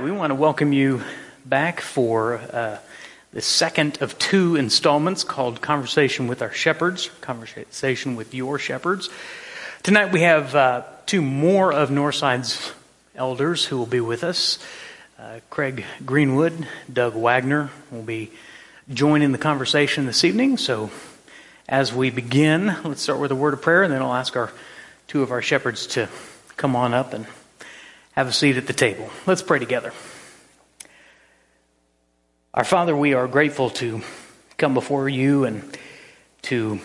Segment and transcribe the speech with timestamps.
[0.00, 1.02] We want to welcome you
[1.44, 2.78] back for uh,
[3.34, 9.10] the second of two installments called Conversation with Our Shepherds, Conversation with Your Shepherds.
[9.82, 12.72] Tonight we have uh, two more of Northside's
[13.14, 14.58] elders who will be with us.
[15.18, 18.30] Uh, Craig Greenwood, Doug Wagner will be
[18.92, 20.56] joining the conversation this evening.
[20.56, 20.90] So
[21.68, 24.52] as we begin, let's start with a word of prayer, and then I'll ask our
[25.06, 26.08] two of our shepherds to
[26.56, 27.26] come on up and
[28.12, 29.10] have a seat at the table.
[29.26, 29.92] Let's pray together.
[32.54, 34.02] Our Father, we are grateful to
[34.58, 35.62] come before you and
[36.42, 36.80] to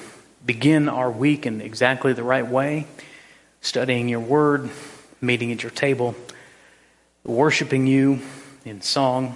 [0.45, 2.87] begin our week in exactly the right way,
[3.59, 4.69] studying your word,
[5.19, 6.15] meeting at your table,
[7.25, 8.21] worshiping you
[8.63, 9.35] in song,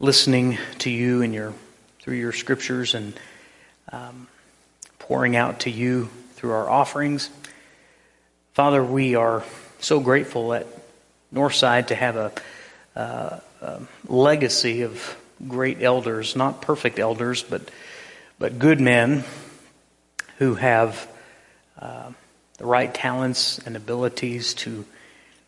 [0.00, 1.52] listening to you in your
[2.00, 3.12] through your scriptures and
[3.92, 4.28] um,
[4.98, 7.28] pouring out to you through our offerings.
[8.54, 9.44] Father, we are
[9.80, 10.66] so grateful at
[11.32, 12.32] Northside to have a,
[12.96, 15.16] uh, a legacy of
[15.46, 17.70] great elders, not perfect elders, but
[18.38, 19.24] but good men
[20.38, 21.08] who have
[21.80, 22.12] uh,
[22.58, 24.84] the right talents and abilities to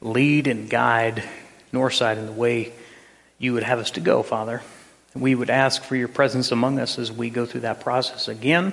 [0.01, 1.23] lead and guide
[1.73, 2.73] Northside in the way
[3.39, 4.63] you would have us to go, Father.
[5.15, 8.73] We would ask for your presence among us as we go through that process again.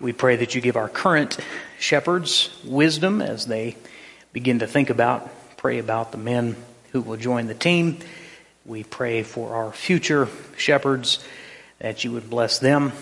[0.00, 1.38] We pray that you give our current
[1.78, 3.76] shepherds wisdom as they
[4.38, 6.54] begin to think about, pray about the men
[6.92, 7.98] who will join the team.
[8.64, 11.18] We pray for our future shepherds
[11.80, 12.92] that you would bless them,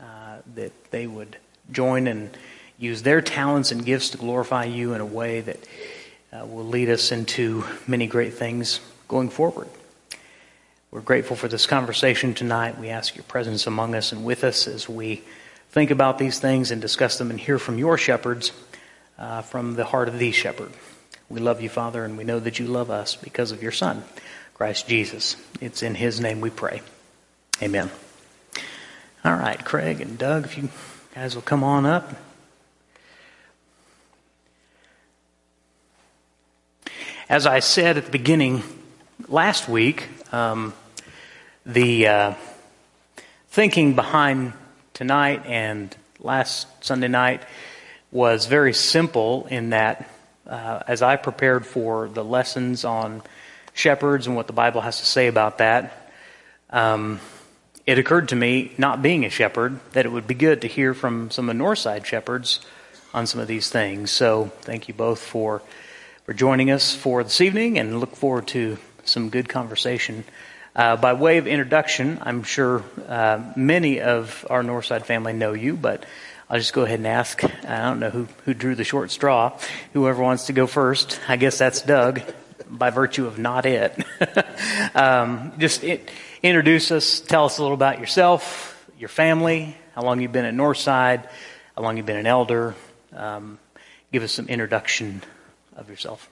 [0.00, 1.36] uh, that they would
[1.70, 2.36] join and
[2.80, 5.60] use their talents and gifts to glorify you in a way that
[6.32, 9.68] uh, will lead us into many great things going forward.
[10.90, 12.76] We're grateful for this conversation tonight.
[12.76, 15.22] We ask your presence among us and with us as we
[15.70, 18.50] think about these things and discuss them and hear from your shepherds
[19.18, 20.72] uh, from the heart of the shepherd.
[21.28, 24.04] We love you, Father, and we know that you love us because of your Son,
[24.54, 25.36] Christ Jesus.
[25.60, 26.82] It's in his name we pray.
[27.62, 27.90] Amen.
[29.24, 30.68] All right, Craig and Doug, if you
[31.14, 32.12] guys will come on up.
[37.28, 38.62] As I said at the beginning
[39.28, 40.74] last week, um,
[41.64, 42.34] the uh,
[43.48, 44.52] thinking behind
[44.92, 47.42] tonight and last Sunday night
[48.12, 50.08] was very simple in that
[50.46, 53.22] uh, as I prepared for the lessons on
[53.72, 56.12] shepherds and what the Bible has to say about that,
[56.70, 57.20] um,
[57.86, 60.94] it occurred to me, not being a shepherd, that it would be good to hear
[60.94, 62.60] from some of the Northside shepherds
[63.14, 64.10] on some of these things.
[64.10, 65.62] So thank you both for
[66.24, 70.22] for joining us for this evening, and look forward to some good conversation.
[70.74, 75.76] Uh, by way of introduction, I'm sure uh, many of our Northside family know you,
[75.76, 76.06] but
[76.52, 77.42] I'll just go ahead and ask.
[77.42, 79.58] I don't know who, who drew the short straw.
[79.94, 81.18] Whoever wants to go first.
[81.26, 82.20] I guess that's Doug,
[82.68, 83.98] by virtue of not it.
[84.94, 86.10] um, just it,
[86.42, 87.20] introduce us.
[87.20, 91.26] Tell us a little about yourself, your family, how long you've been at Northside,
[91.74, 92.74] how long you've been an elder.
[93.16, 93.58] Um,
[94.12, 95.22] give us some introduction
[95.74, 96.28] of yourself.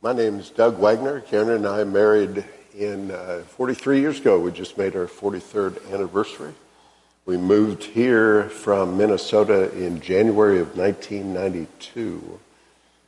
[0.00, 1.22] My name is Doug Wagner.
[1.22, 2.44] Karen and I married
[2.78, 4.38] in uh, 43 years ago.
[4.38, 6.54] We just made our 43rd anniversary.
[7.26, 12.38] We moved here from Minnesota in January of 1992.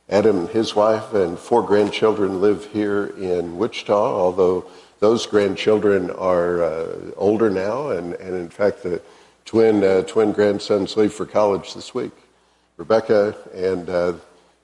[0.09, 4.65] Adam and his wife and four grandchildren live here in Wichita, although
[4.99, 9.03] those grandchildren are uh, older now, and, and in fact, the
[9.45, 12.13] twin, uh, twin grandsons leave for college this week.
[12.77, 14.13] Rebecca and uh,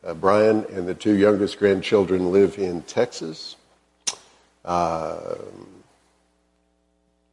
[0.04, 3.56] uh Brian and the two youngest grandchildren live in Texas.
[4.66, 5.36] Uh,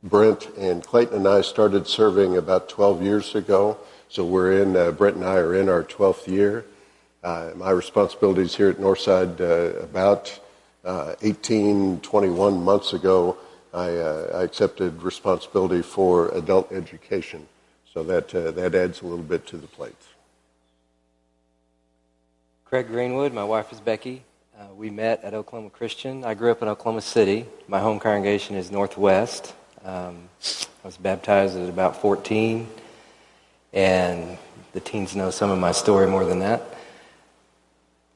[0.03, 3.77] Brent and Clayton and I started serving about 12 years ago.
[4.09, 6.65] So we're in, uh, Brent and I are in our 12th year.
[7.23, 10.41] Uh, my responsibilities here at Northside, uh, about
[10.87, 13.37] uh, 18, 21 months ago,
[13.75, 17.47] I, uh, I, accepted responsibility for adult education.
[17.93, 19.95] So that, uh, that adds a little bit to the plate.
[22.65, 24.23] Craig Greenwood, my wife is Becky.
[24.75, 26.25] we met at Oklahoma Christian.
[26.25, 27.47] I grew up in Oklahoma City.
[27.69, 29.55] My home congregation is Northwest.
[29.85, 30.29] Um,
[30.85, 32.69] I was baptized at about 14,
[33.73, 34.37] and
[34.75, 36.63] the teens know some of my story more than that.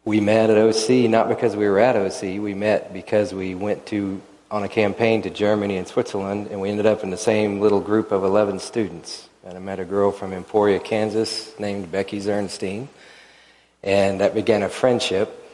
[0.04, 3.86] We met at OC not because we were at OC, we met because we went
[3.86, 4.20] to
[4.50, 7.80] on a campaign to Germany and Switzerland, and we ended up in the same little
[7.80, 9.28] group of 11 students.
[9.46, 12.88] And I met a girl from Emporia, Kansas, named Becky Zernstein,
[13.82, 15.50] and that began a friendship.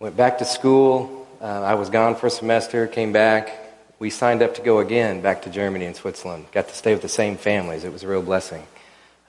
[0.00, 1.28] Went back to school.
[1.40, 3.63] Uh, I was gone for a semester, came back,
[3.98, 6.46] we signed up to go again back to Germany and Switzerland.
[6.52, 7.84] Got to stay with the same families.
[7.84, 8.66] It was a real blessing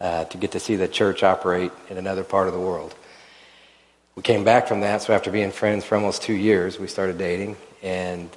[0.02, 2.96] uh, to get to see the church operate in another part of the world.
[4.16, 7.18] we came back from that, so after being friends for almost two years, we started
[7.18, 7.58] dating.
[7.84, 8.30] And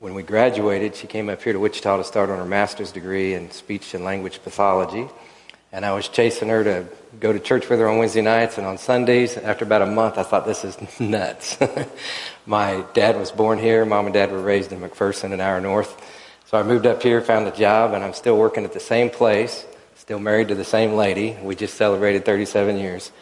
[0.00, 3.34] when we graduated, she came up here to Wichita to start on her master's degree
[3.34, 5.08] in speech and language pathology.
[5.70, 6.86] And I was chasing her to
[7.20, 9.36] go to church with her on Wednesday nights and on Sundays.
[9.36, 11.58] After about a month, I thought, this is nuts.
[12.46, 13.84] My dad was born here.
[13.84, 16.00] Mom and dad were raised in McPherson, an hour north.
[16.46, 19.10] So I moved up here, found a job, and I'm still working at the same
[19.10, 19.66] place,
[19.96, 21.36] still married to the same lady.
[21.42, 23.12] We just celebrated 37 years.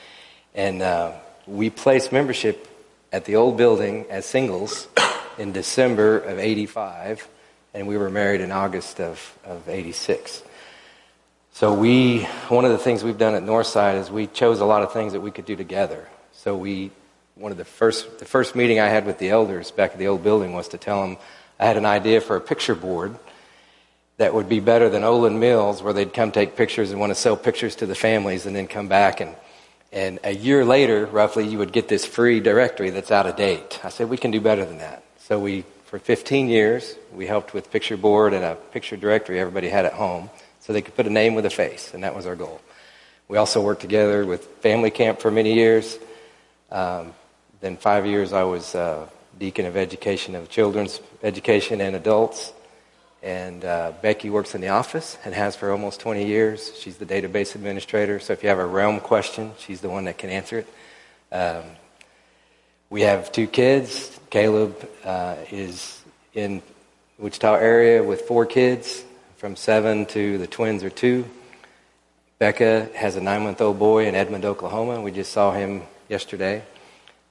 [0.55, 1.13] And uh,
[1.49, 2.69] we placed membership
[3.13, 4.87] at the old building as singles
[5.39, 7.27] in December of 85,
[7.75, 10.43] and we were married in August of, of 86.
[11.57, 14.83] So we, one of the things we've done at Northside is we chose a lot
[14.83, 16.07] of things that we could do together.
[16.33, 16.91] So we,
[17.35, 20.09] one of the first, the first meeting I had with the elders back at the
[20.09, 21.17] old building was to tell them
[21.59, 23.17] I had an idea for a picture board
[24.19, 27.15] that would be better than Olan Mills, where they'd come take pictures and want to
[27.15, 29.35] sell pictures to the families and then come back and
[29.93, 33.81] and a year later, roughly, you would get this free directory that's out of date.
[33.83, 35.05] I said, we can do better than that.
[35.21, 39.71] So we, for 15 years, we helped with picture board and a picture directory everybody
[39.71, 40.29] had at home
[40.67, 42.61] so they could put a name with a face, and that was our goal.
[43.29, 45.97] We also worked together with Family Camp for many years.
[46.73, 47.13] Um,
[47.61, 49.09] then five years I was uh,
[49.39, 52.53] deacon of education of children's education and adults.
[53.23, 56.73] And uh, Becky works in the office and has for almost 20 years.
[56.79, 58.21] She's the database administrator.
[58.21, 60.69] So if you have a realm question, she's the one that can answer it.
[61.35, 61.65] Um,
[62.91, 64.19] we have two kids.
[64.31, 66.01] Caleb uh, is
[66.35, 66.63] in
[67.19, 69.05] Wichita area with four kids,
[69.37, 71.27] from seven to the twins are two.
[72.39, 75.01] Becca has a nine-month-old boy in Edmond, Oklahoma.
[75.01, 76.63] We just saw him yesterday.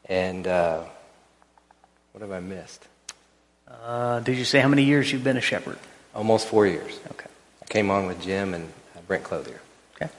[0.08, 0.84] And uh,
[2.12, 2.88] what have I missed?
[3.68, 5.80] Uh, did you say how many years you've been a shepherd?
[6.14, 7.00] Almost four years.
[7.12, 7.30] Okay.
[7.62, 8.72] I came on with Jim and
[9.08, 9.60] Brent Clothier.
[9.96, 10.12] Okay.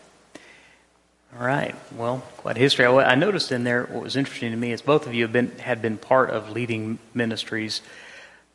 [1.39, 1.75] All right.
[1.97, 2.85] Well, quite a history.
[2.85, 5.57] I noticed in there what was interesting to me is both of you have been
[5.59, 7.81] had been part of leading ministries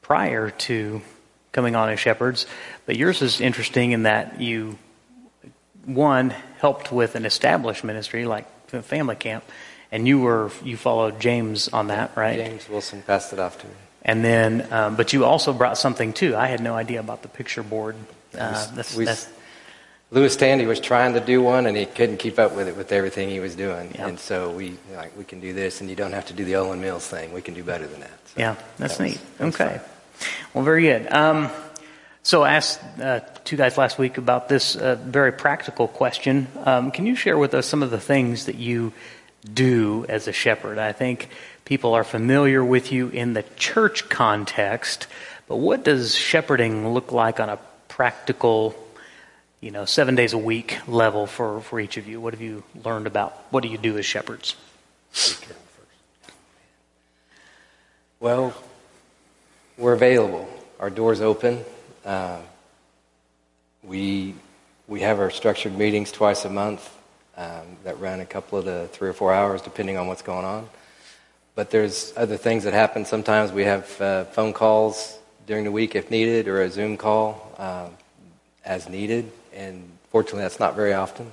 [0.02, 1.02] prior to
[1.52, 2.46] coming on as shepherds,
[2.86, 4.78] but yours is interesting in that you
[5.86, 9.44] one helped with an established ministry like family camp,
[9.92, 12.38] and you were you followed James on that, right?
[12.38, 13.74] James Wilson passed it off to me.
[14.04, 16.36] And then, um, but you also brought something too.
[16.36, 17.96] I had no idea about the picture board.
[18.36, 19.28] Uh, that's, we, that's,
[20.10, 22.92] Lewis Tandy was trying to do one, and he couldn't keep up with it with
[22.92, 23.92] everything he was doing.
[23.94, 24.08] Yeah.
[24.08, 26.54] And so we like we can do this, and you don't have to do the
[26.54, 27.32] Olan Mills thing.
[27.32, 28.20] We can do better than that.
[28.26, 29.20] So yeah, that's that neat.
[29.40, 29.80] Okay,
[30.54, 31.12] well, very good.
[31.12, 31.50] Um,
[32.24, 36.48] so I asked uh, two guys last week about this uh, very practical question.
[36.66, 38.94] Um, can you share with us some of the things that you
[39.52, 40.78] do as a shepherd?
[40.78, 41.30] I think
[41.66, 45.08] people are familiar with you in the church context,
[45.48, 47.58] but what does shepherding look like on a
[47.88, 48.76] practical,
[49.60, 52.22] you know, seven days a week level for, for each of you?
[52.22, 54.56] What have you learned about what do you do as shepherds?
[58.20, 58.54] Well,
[59.78, 60.48] we're available.
[60.80, 61.64] Our door's open.
[62.06, 62.40] Uh,
[63.84, 64.36] we
[64.88, 66.98] we have our structured meetings twice a month
[67.38, 70.46] um, that run a couple of the three or four hours, depending on what's going
[70.46, 70.68] on.
[71.56, 73.06] But there's other things that happen.
[73.06, 77.56] Sometimes we have uh, phone calls during the week if needed, or a Zoom call
[77.58, 77.88] uh,
[78.66, 79.32] as needed.
[79.54, 81.32] And fortunately, that's not very often.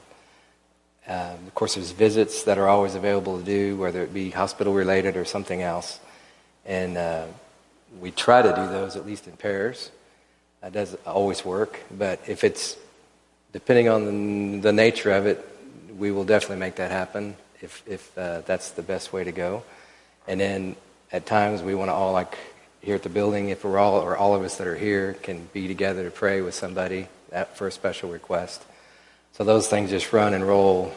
[1.07, 4.75] Um, of course, there's visits that are always available to do, whether it be hospital
[4.75, 5.99] related or something else.
[6.67, 7.27] And uh,
[8.01, 9.91] we try to do those at least in pairs.
[10.61, 12.77] That doesn't always work, but if it's
[13.53, 15.45] depending on the, the nature of it,
[15.97, 19.63] we will definitely make that happen if, if uh, that's the best way to go.
[20.27, 20.77] And then
[21.11, 22.37] at times we want to all like
[22.81, 25.49] here at the building, if we're all or all of us that are here can
[25.53, 27.09] be together to pray with somebody
[27.55, 28.63] for a special request.
[29.33, 30.93] So those things just run and roll,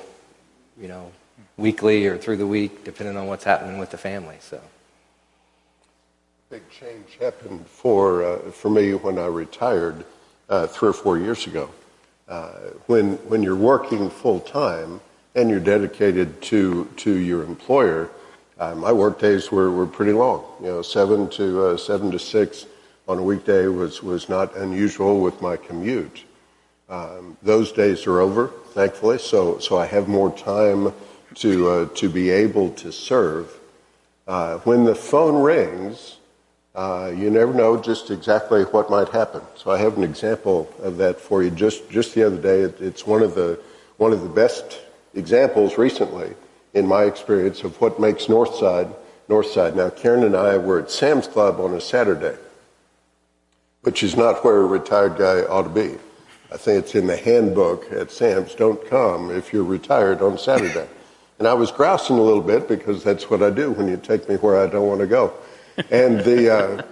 [0.79, 1.11] you know,
[1.57, 4.37] weekly or through the week, depending on what's happening with the family.
[4.41, 4.61] So.
[6.51, 10.03] Big change happened for uh, for me when I retired
[10.49, 11.69] uh, three or four years ago.
[12.27, 12.49] Uh,
[12.87, 14.99] when when you're working full time
[15.33, 18.09] and you're dedicated to to your employer,
[18.59, 20.43] uh, my work days were, were pretty long.
[20.59, 22.65] You know, seven to uh, seven to six
[23.07, 26.25] on a weekday was was not unusual with my commute.
[26.89, 29.19] Um, those days are over, thankfully.
[29.19, 30.91] So so I have more time
[31.35, 33.57] to uh, to be able to serve.
[34.65, 36.17] When the phone rings,
[36.73, 39.41] uh, you never know just exactly what might happen.
[39.55, 41.49] So I have an example of that for you.
[41.51, 43.59] Just just the other day, it, it's one of the
[43.97, 44.79] one of the best
[45.13, 46.33] examples recently
[46.73, 48.93] in my experience of what makes Northside
[49.27, 49.75] Northside.
[49.75, 52.37] Now, Karen and I were at Sam's Club on a Saturday,
[53.81, 55.97] which is not where a retired guy ought to be.
[56.51, 58.55] I think it's in the handbook at Sam's.
[58.55, 60.87] Don't come if you're retired on Saturday.
[61.39, 64.27] And I was grousing a little bit because that's what I do when you take
[64.27, 65.33] me where I don't want to go.
[65.89, 66.83] And the, uh,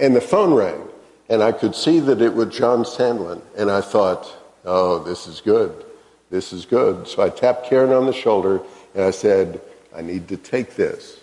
[0.00, 0.88] and the phone rang,
[1.28, 3.42] and I could see that it was John Sandlin.
[3.56, 4.32] And I thought,
[4.64, 5.84] oh, this is good.
[6.30, 7.06] This is good.
[7.06, 8.62] So I tapped Karen on the shoulder
[8.94, 9.60] and I said,
[9.94, 11.20] I need to take this.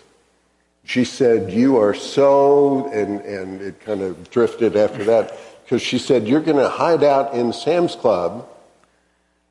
[0.84, 5.98] She said, You are so, and, and it kind of drifted after that, because she
[5.98, 8.46] said, You're going to hide out in Sam's Club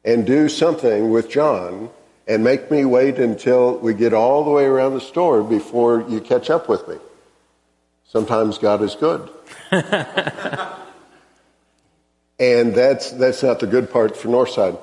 [0.05, 1.89] and do something with John
[2.27, 6.21] and make me wait until we get all the way around the store before you
[6.21, 6.95] catch up with me.
[8.07, 9.29] Sometimes God is good.
[12.39, 14.79] and that's, that's not the good part for Northside.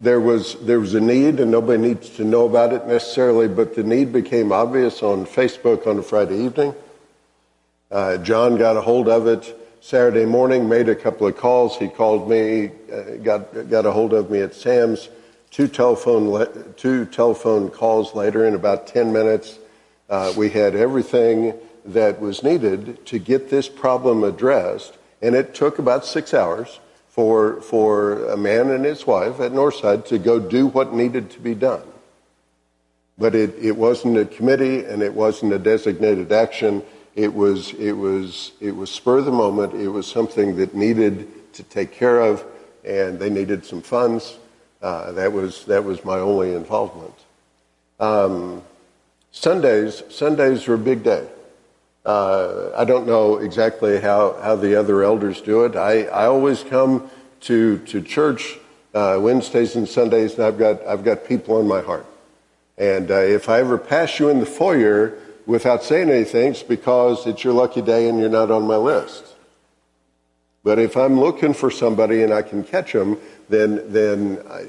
[0.00, 3.74] There was, there was a need, and nobody needs to know about it necessarily, but
[3.74, 6.74] the need became obvious on Facebook on a Friday evening.
[7.90, 11.78] Uh, John got a hold of it Saturday morning, made a couple of calls.
[11.78, 15.08] He called me, uh, got, got a hold of me at Sam's.
[15.56, 19.58] Two telephone, le- two telephone calls later, in about 10 minutes,
[20.10, 21.54] uh, we had everything
[21.86, 24.98] that was needed to get this problem addressed.
[25.22, 30.04] And it took about six hours for, for a man and his wife at Northside
[30.08, 31.84] to go do what needed to be done.
[33.16, 36.82] But it, it wasn't a committee and it wasn't a designated action.
[37.14, 39.72] It was, it, was, it was spur of the moment.
[39.72, 42.44] It was something that needed to take care of,
[42.84, 44.36] and they needed some funds.
[44.82, 47.14] Uh, that, was, that was my only involvement.
[47.98, 48.62] Um,
[49.32, 51.26] Sundays, Sundays are a big day.
[52.04, 55.76] Uh, I don't know exactly how, how the other elders do it.
[55.76, 57.10] I, I always come
[57.42, 58.58] to, to church
[58.94, 62.06] uh, Wednesdays and Sundays, and I've got, I've got people in my heart.
[62.78, 67.26] And uh, if I ever pass you in the foyer without saying anything, it's because
[67.26, 69.24] it's your lucky day and you're not on my list.
[70.66, 73.18] But if I'm looking for somebody and I can catch them,
[73.48, 74.66] then, then I,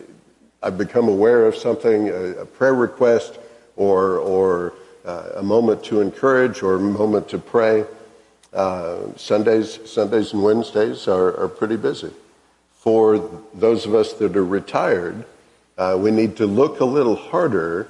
[0.62, 3.39] I've become aware of something, a, a prayer request
[3.75, 7.84] or, or uh, a moment to encourage or a moment to pray.
[8.54, 12.12] Uh, Sundays, Sundays and Wednesdays are, are, pretty busy.
[12.75, 13.18] For
[13.56, 15.25] those of us that are retired,
[15.80, 17.88] uh, we need to look a little harder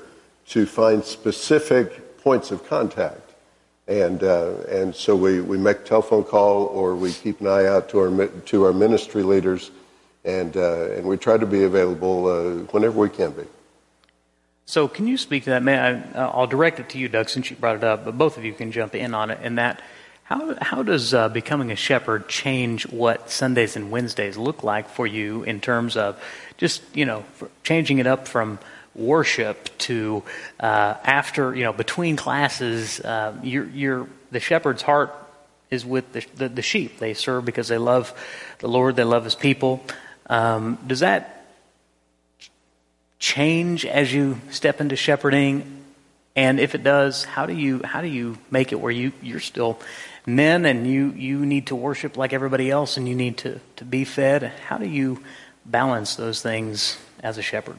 [0.48, 3.27] to find specific points of contact.
[3.88, 7.66] And, uh, and so we, we make a telephone call or we keep an eye
[7.66, 9.72] out to our, to our ministry leaders
[10.26, 13.44] and, uh, and we try to be available uh, whenever we can be.
[14.66, 15.64] So, can you speak to that?
[15.64, 18.38] Man, I, will direct it to you, Doug, since you brought it up, but both
[18.38, 19.40] of you can jump in on it.
[19.42, 19.82] And that,
[20.24, 25.08] how, how does uh, becoming a shepherd change what Sundays and Wednesdays look like for
[25.08, 26.22] you in terms of
[26.58, 27.24] just, you know,
[27.64, 28.60] changing it up from
[28.98, 30.24] worship to
[30.60, 35.14] uh, after, you know, between classes, uh, you're, you're, the shepherd's heart
[35.70, 37.00] is with the, the, the, sheep.
[37.00, 38.14] They serve because they love
[38.60, 39.84] the Lord, they love his people.
[40.28, 41.46] Um, does that
[43.20, 45.84] change as you step into shepherding?
[46.36, 49.40] And if it does, how do you how do you make it where you you're
[49.40, 49.80] still
[50.26, 53.86] men and you you need to worship like everybody else and you need to to
[53.86, 54.44] be fed?
[54.68, 55.24] How do you
[55.66, 57.78] balance those things as a shepherd?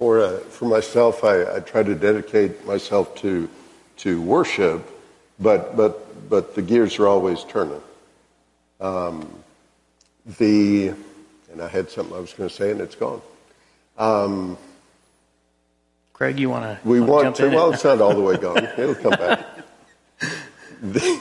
[0.00, 3.50] For uh, for myself, I, I try to dedicate myself to
[3.98, 4.90] to worship,
[5.38, 7.82] but but but the gears are always turning.
[8.80, 9.30] Um,
[10.38, 10.94] the
[11.52, 13.20] and I had something I was going to say and it's gone.
[13.98, 14.56] Um,
[16.14, 16.88] Craig, you want to?
[16.88, 17.48] We want to.
[17.48, 18.56] Well, it's not all the way gone.
[18.78, 19.46] It'll come back.
[20.80, 21.20] The,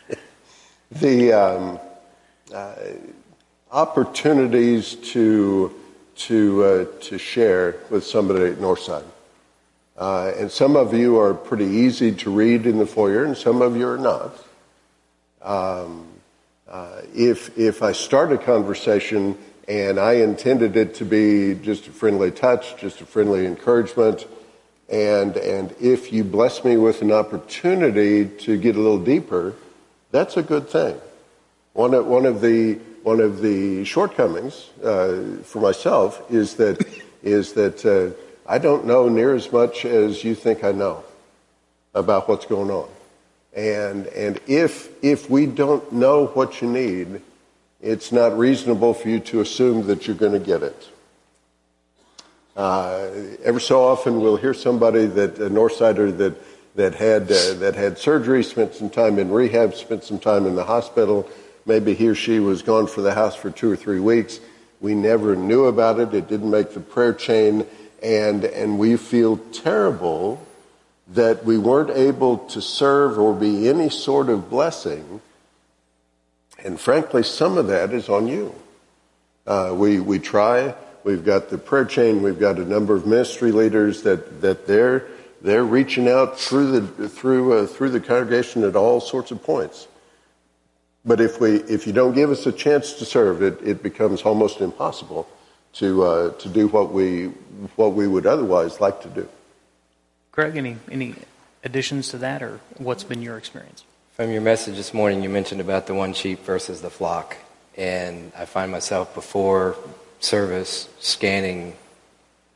[0.92, 1.80] the um,
[2.54, 2.74] uh,
[3.70, 5.78] opportunities to
[6.16, 9.04] to uh, to share with somebody at Northside,
[9.96, 13.62] uh, and some of you are pretty easy to read in the foyer, and some
[13.62, 14.36] of you are not.
[15.42, 16.06] Um,
[16.68, 19.36] uh, if if I start a conversation
[19.68, 24.26] and I intended it to be just a friendly touch, just a friendly encouragement.
[24.88, 29.54] And, and if you bless me with an opportunity to get a little deeper,
[30.10, 31.00] that's a good thing.
[31.72, 36.84] One of, one of, the, one of the shortcomings uh, for myself is that,
[37.22, 38.16] is that uh,
[38.48, 41.04] I don't know near as much as you think I know
[41.94, 42.88] about what's going on.
[43.54, 47.20] And, and if, if we don't know what you need,
[47.80, 50.88] it's not reasonable for you to assume that you're going to get it.
[52.56, 53.08] Uh,
[53.44, 56.34] ever so often, we'll hear somebody that a Northsider that
[56.74, 60.54] that had uh, that had surgery, spent some time in rehab, spent some time in
[60.54, 61.28] the hospital.
[61.64, 64.40] Maybe he or she was gone for the house for two or three weeks.
[64.80, 66.12] We never knew about it.
[66.12, 67.66] It didn't make the prayer chain,
[68.02, 70.44] and and we feel terrible
[71.08, 75.20] that we weren't able to serve or be any sort of blessing
[76.64, 78.54] and frankly, some of that is on you.
[79.46, 83.50] Uh, we, we try, we've got the prayer chain, we've got a number of ministry
[83.50, 85.06] leaders that, that they're,
[85.40, 89.88] they're reaching out through the, through, uh, through the congregation at all sorts of points.
[91.04, 94.22] But if, we, if you don't give us a chance to serve, it, it becomes
[94.22, 95.28] almost impossible
[95.74, 97.26] to, uh, to do what we,
[97.76, 99.28] what we would otherwise like to do.
[100.30, 101.14] Craig, any, any
[101.64, 103.84] additions to that, or what's been your experience?
[104.12, 107.36] From your message this morning, you mentioned about the one sheep versus the flock.
[107.76, 109.76] And I find myself before
[110.20, 111.74] service scanning,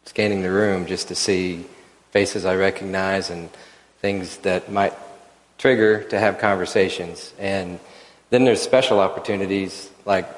[0.04, 1.64] scanning the room just to see
[2.12, 3.50] faces I recognize and
[4.00, 4.92] things that might
[5.58, 7.32] trigger to have conversations.
[7.38, 7.80] And
[8.30, 10.28] then there's special opportunities, like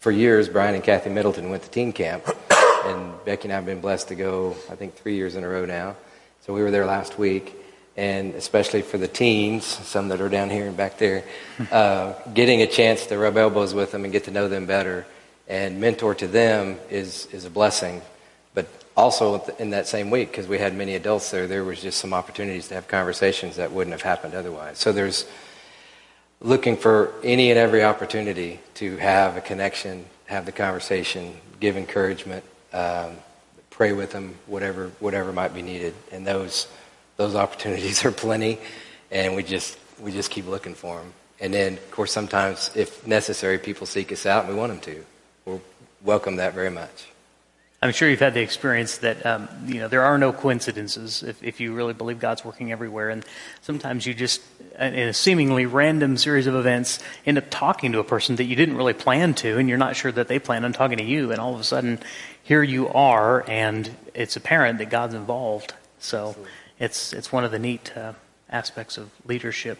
[0.00, 2.24] for years, Brian and Kathy Middleton went to teen camp,
[2.84, 5.48] and Becky and I have been blessed to go, I think, three years in a
[5.48, 5.96] row now.
[6.42, 7.54] So we were there last week,
[7.96, 11.24] and especially for the teens, some that are down here and back there,
[11.72, 15.06] uh, getting a chance to rub elbows with them and get to know them better
[15.48, 18.02] and mentor to them is, is a blessing.
[18.54, 21.98] But also in that same week, because we had many adults there, there was just
[21.98, 24.78] some opportunities to have conversations that wouldn't have happened otherwise.
[24.78, 25.26] So there's
[26.40, 32.44] looking for any and every opportunity to have a connection, have the conversation, give encouragement,
[32.72, 33.16] um,
[33.70, 35.94] pray with them, whatever whatever might be needed.
[36.12, 36.68] And those
[37.16, 38.58] those opportunities are plenty,
[39.10, 41.12] and we just we just keep looking for them.
[41.38, 44.94] And then, of course, sometimes if necessary, people seek us out, and we want them
[44.94, 45.04] to.
[45.44, 45.62] We'll
[46.02, 47.06] welcome that very much.
[47.86, 51.42] I'm sure you've had the experience that um, you know there are no coincidences if,
[51.42, 53.24] if you really believe God's working everywhere, and
[53.62, 54.42] sometimes you just
[54.78, 58.56] in a seemingly random series of events end up talking to a person that you
[58.56, 61.30] didn't really plan to, and you're not sure that they plan on talking to you,
[61.30, 61.98] and all of a sudden
[62.42, 65.74] here you are, and it's apparent that God's involved.
[65.98, 66.36] So
[66.78, 68.12] it's it's one of the neat uh,
[68.50, 69.78] aspects of leadership.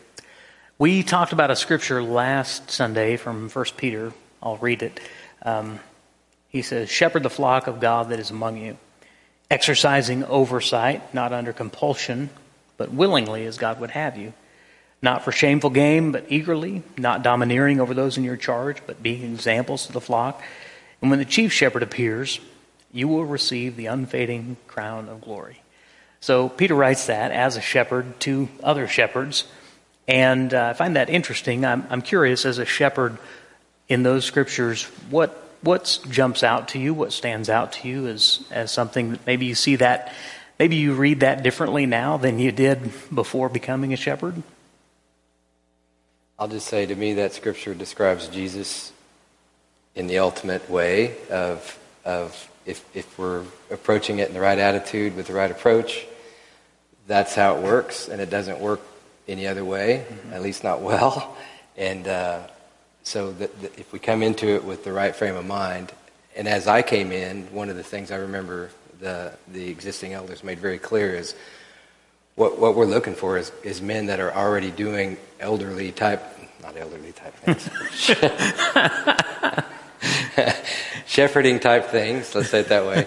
[0.79, 4.13] We talked about a scripture last Sunday from First Peter.
[4.43, 5.01] I'll read it.
[5.43, 5.81] Um,
[6.57, 8.79] he says, Shepherd the flock of God that is among you,
[9.51, 12.31] exercising oversight, not under compulsion,
[12.79, 14.33] but willingly as God would have you,
[15.03, 19.23] not for shameful gain, but eagerly, not domineering over those in your charge, but being
[19.35, 20.43] examples to the flock.
[21.03, 22.41] And when the chief shepherd appears,
[22.91, 25.61] you will receive the unfading crown of glory.
[26.21, 29.45] So Peter writes that as a shepherd to other shepherds.
[30.09, 31.67] And uh, I find that interesting.
[31.67, 33.19] I'm, I'm curious, as a shepherd
[33.89, 36.95] in those scriptures, what what jumps out to you?
[36.95, 40.13] What stands out to you as as something that maybe you see that
[40.59, 44.43] maybe you read that differently now than you did before becoming a shepherd?
[46.39, 48.93] I'll just say to me that scripture describes Jesus
[49.95, 55.17] in the ultimate way of of if if we're approaching it in the right attitude
[55.17, 56.07] with the right approach,
[57.07, 58.81] that's how it works, and it doesn't work
[59.27, 60.33] any other way, mm-hmm.
[60.33, 61.37] at least not well.
[61.79, 62.47] And uh,
[63.07, 65.93] so that, that if we come into it with the right frame of mind,
[66.35, 70.43] and as I came in, one of the things I remember the, the existing elders
[70.43, 71.37] made very clear is
[72.35, 76.21] what, what we're looking for is, is men that are already doing elderly type,
[76.61, 77.71] not elderly type things,
[81.07, 83.07] shepherding type things, let's say it that way,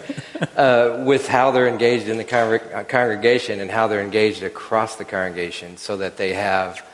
[0.55, 5.03] uh, with how they're engaged in the congreg- congregation and how they're engaged across the
[5.03, 6.88] congregation so that they have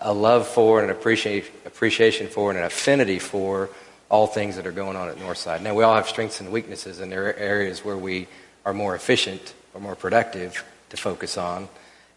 [0.00, 3.68] a love for and an appreciation, for and an affinity for
[4.10, 5.60] all things that are going on at Northside.
[5.60, 8.26] Now, we all have strengths and weaknesses, and there are areas where we
[8.64, 11.68] are more efficient or more productive to focus on,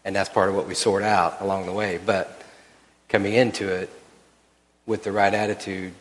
[0.04, 1.98] and that's part of what we sort out along the way.
[2.04, 2.42] But
[3.08, 3.90] coming into it
[4.86, 5.92] with the right attitude,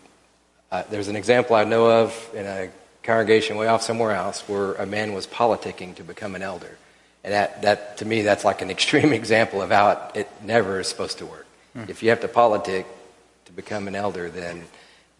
[0.72, 2.70] uh, there's an example I know of in a
[3.04, 6.78] congregation way off somewhere else where a man was politicking to become an elder.
[7.24, 10.80] And that, that to me, that's like an extreme example of how it, it never
[10.80, 11.46] is supposed to work.
[11.74, 11.84] Hmm.
[11.88, 12.86] If you have to politic
[13.46, 14.64] to become an elder, then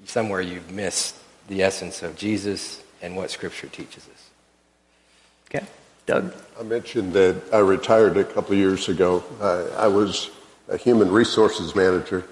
[0.06, 1.16] somewhere you've missed
[1.48, 4.30] the essence of Jesus and what Scripture teaches us.
[5.50, 5.66] Okay.
[6.06, 6.34] Doug?
[6.60, 9.24] I mentioned that I retired a couple of years ago.
[9.40, 10.30] Uh, I was
[10.70, 12.24] a human resources manager,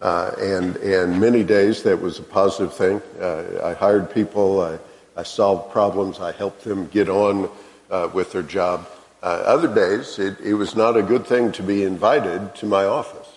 [0.00, 3.02] uh, and, and many days that was a positive thing.
[3.20, 4.78] Uh, I hired people, I,
[5.16, 7.50] I solved problems, I helped them get on
[7.90, 8.88] uh, with their job.
[9.22, 12.84] Uh, other days, it, it was not a good thing to be invited to my
[12.84, 13.27] office.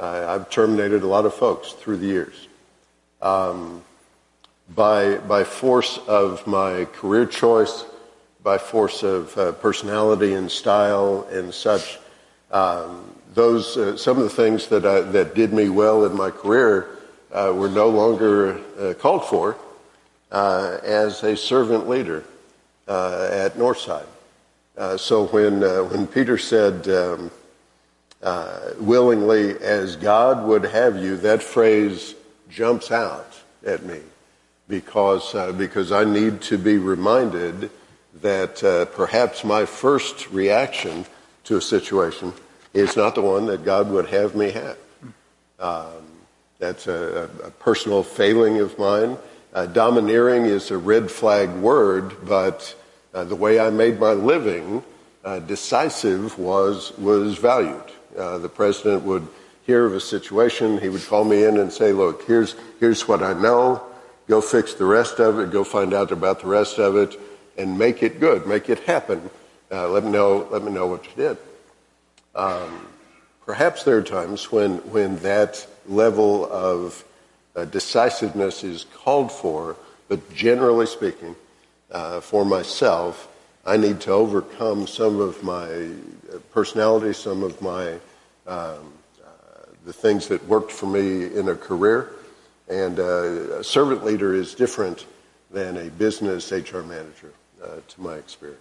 [0.00, 2.48] Uh, I've terminated a lot of folks through the years.
[3.20, 3.84] Um,
[4.74, 7.84] by, by force of my career choice,
[8.42, 11.98] by force of uh, personality and style and such,
[12.50, 16.30] um, those, uh, some of the things that, I, that did me well in my
[16.30, 16.96] career
[17.30, 19.58] uh, were no longer uh, called for
[20.32, 22.24] uh, as a servant leader
[22.88, 24.06] at Northside.
[24.96, 27.30] so when, when Peter said, um,
[28.22, 32.14] uh, willingly as God would have you, that phrase
[32.48, 34.00] jumps out at me
[34.68, 37.70] because, uh, because I need to be reminded
[38.22, 41.06] that uh, perhaps my first reaction
[41.44, 42.32] to a situation
[42.74, 44.78] is not the one that God would have me have.
[45.58, 46.04] Um,
[46.58, 49.16] that's a, a, personal failing of mine.
[49.52, 52.74] Uh, domineering is a red flag word, but
[53.14, 54.82] uh, the way I made my living,
[55.24, 57.92] uh, decisive was was valued.
[58.16, 59.26] Uh, the president would
[59.66, 63.22] hear of a situation, he would call me in and say, "Look, here's here's what
[63.22, 63.82] I know.
[64.28, 65.50] Go fix the rest of it.
[65.50, 67.18] Go find out about the rest of it,
[67.56, 68.46] and make it good.
[68.46, 69.30] Make it happen.
[69.70, 70.48] Uh, let me know.
[70.50, 71.36] Let me know what you did."
[72.34, 72.86] Um,
[73.46, 77.04] perhaps there are times when when that level of
[77.56, 79.76] uh, decisiveness is called for,
[80.08, 81.34] but generally speaking,
[81.90, 83.28] uh, for myself,
[83.64, 87.92] I need to overcome some of my uh, personality, some of my
[88.46, 88.92] um,
[89.26, 92.10] uh, the things that worked for me in a career.
[92.68, 95.06] And uh, a servant leader is different
[95.50, 98.60] than a business HR manager, uh, to my experience.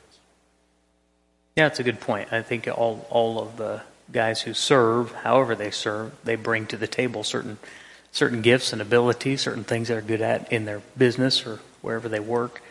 [1.56, 2.34] Yeah, that's a good point.
[2.34, 3.82] I think all all of the
[4.12, 7.58] guys who serve, however they serve, they bring to the table certain
[8.12, 12.20] certain gifts and abilities, certain things they're good at in their business or wherever they
[12.20, 12.62] work.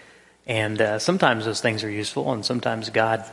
[0.49, 3.25] And uh, sometimes those things are useful, and sometimes God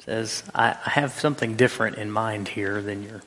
[0.00, 3.22] says, I, I have something different in mind here than your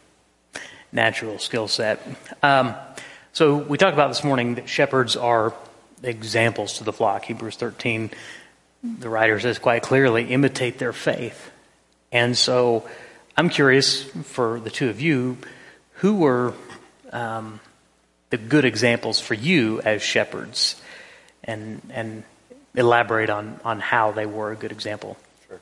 [0.92, 2.06] natural skill set.
[2.44, 2.76] Um,
[3.32, 5.54] so we talked about this morning that shepherds are
[6.04, 7.26] examples to the flock.
[7.26, 8.12] Hebrews 13,
[8.84, 11.50] the writer says quite clearly, imitate their faith.
[12.12, 12.90] And so
[13.38, 15.38] I'm curious for the two of you,
[15.96, 16.54] who were
[17.12, 17.62] um,
[18.32, 20.82] the good examples for you as shepherds,
[21.44, 22.24] and and
[22.76, 25.18] elaborate on on how they were a good example.
[25.48, 25.60] Sure.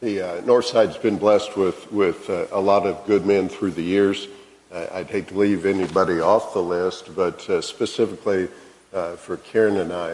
[0.00, 3.82] The uh, Northside's been blessed with with uh, a lot of good men through the
[3.82, 4.28] years.
[4.70, 8.48] Uh, I'd hate to leave anybody off the list, but uh, specifically
[8.92, 10.10] uh, for Karen and I,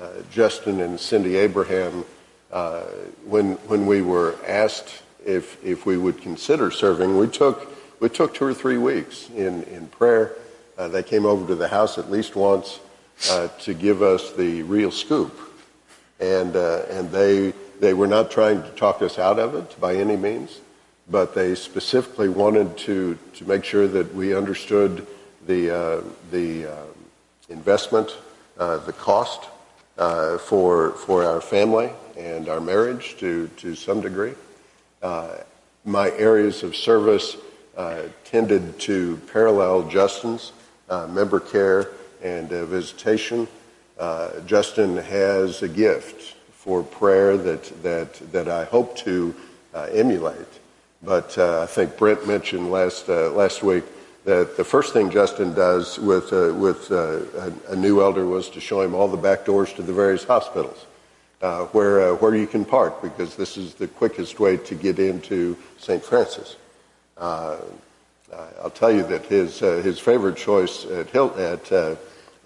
[0.00, 2.04] uh, Justin and Cindy Abraham,
[3.24, 7.66] when when we were asked if if we would consider serving, we took
[8.00, 10.36] we took two or three weeks in in prayer
[10.76, 12.80] they came over to the house at least once
[13.60, 15.32] to give us the real scoop,
[16.22, 19.96] and uh, and they they were not trying to talk us out of it by
[19.96, 20.60] any means,
[21.10, 25.06] but they specifically wanted to to make sure that we understood
[25.46, 26.76] the uh, the uh,
[27.48, 28.16] investment,
[28.58, 29.48] uh, the cost
[29.96, 34.34] for for our family and our marriage to to some degree.
[35.84, 37.36] my areas of service
[38.24, 40.52] tended to parallel Justin's
[40.88, 41.88] uh, member care
[42.22, 43.48] and uh, visitation.
[44.02, 49.32] Uh, Justin has a gift for prayer that, that, that I hope to
[49.72, 50.58] uh, emulate.
[51.04, 53.84] But uh, I think Brent mentioned last, last week
[54.24, 58.80] that the first thing Justin does with, with a, a, new elder was to show
[58.80, 60.84] him all the back doors to the various hospitals.
[61.40, 65.00] Uh, where uh, where you can park because this is the quickest way to get
[65.00, 66.02] into St.
[66.02, 66.56] Francis.
[67.18, 67.56] Uh,
[68.32, 71.96] uh, I'll tell you that his uh, his favorite choice at Hill, at uh,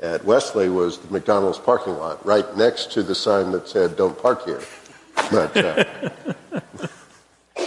[0.01, 4.19] at Wesley was the McDonald's parking lot, right next to the sign that said "Don't
[4.19, 4.61] park here."
[5.31, 5.85] But uh,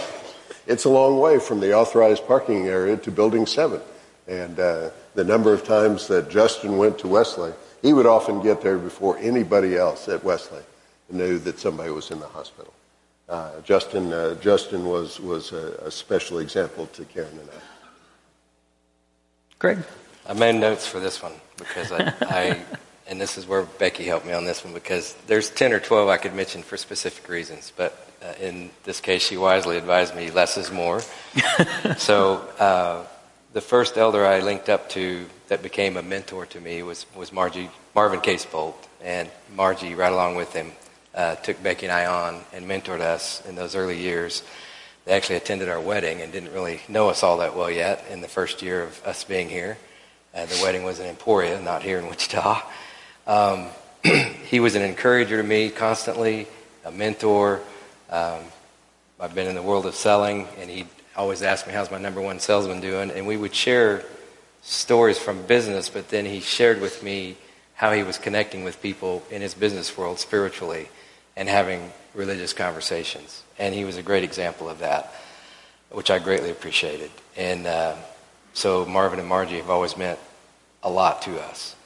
[0.66, 3.80] it's a long way from the authorized parking area to Building Seven,
[4.28, 8.62] and uh, the number of times that Justin went to Wesley, he would often get
[8.62, 10.62] there before anybody else at Wesley
[11.10, 12.72] knew that somebody was in the hospital.
[13.28, 17.60] Uh, Justin Justin was was a, a special example to Karen and I.
[19.58, 19.78] Craig?
[20.26, 22.60] I made notes for this one because I, I,
[23.06, 26.08] and this is where Becky helped me on this one because there's 10 or 12
[26.08, 30.30] I could mention for specific reasons, but uh, in this case, she wisely advised me
[30.30, 31.00] less is more.
[31.96, 33.04] so uh,
[33.52, 37.32] the first elder I linked up to that became a mentor to me was, was
[37.32, 38.74] Margie, Marvin Casebolt.
[39.02, 40.72] And Margie, right along with him,
[41.14, 44.42] uh, took Becky and I on and mentored us in those early years.
[45.06, 48.20] They actually attended our wedding and didn't really know us all that well yet in
[48.20, 49.78] the first year of us being here.
[50.32, 52.62] Uh, the wedding was in Emporia, not here in Wichita.
[53.26, 53.66] Um,
[54.46, 56.46] he was an encourager to me constantly,
[56.84, 57.60] a mentor.
[58.08, 58.40] Um,
[59.18, 62.20] I've been in the world of selling, and he always asked me, How's my number
[62.20, 63.10] one salesman doing?
[63.10, 64.04] And we would share
[64.62, 67.36] stories from business, but then he shared with me
[67.74, 70.88] how he was connecting with people in his business world spiritually
[71.36, 73.42] and having religious conversations.
[73.58, 75.12] And he was a great example of that,
[75.90, 77.10] which I greatly appreciated.
[77.36, 77.96] And uh,
[78.52, 80.18] so Marvin and Margie have always meant
[80.82, 81.76] a lot to us.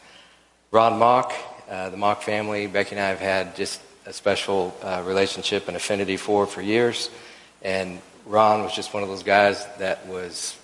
[0.70, 1.32] Ron Mock,
[1.70, 5.76] uh, the Mock family, Becky and I have had just a special uh, relationship and
[5.76, 7.10] affinity for for years.
[7.62, 10.56] And Ron was just one of those guys that was,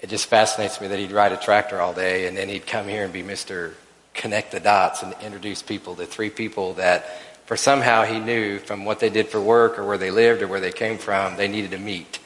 [0.00, 2.88] it just fascinates me that he'd ride a tractor all day and then he'd come
[2.88, 3.74] here and be Mr.
[4.12, 7.06] connect the dots and introduce people to three people that,
[7.46, 10.48] for somehow he knew from what they did for work or where they lived or
[10.48, 12.18] where they came from, they needed to meet.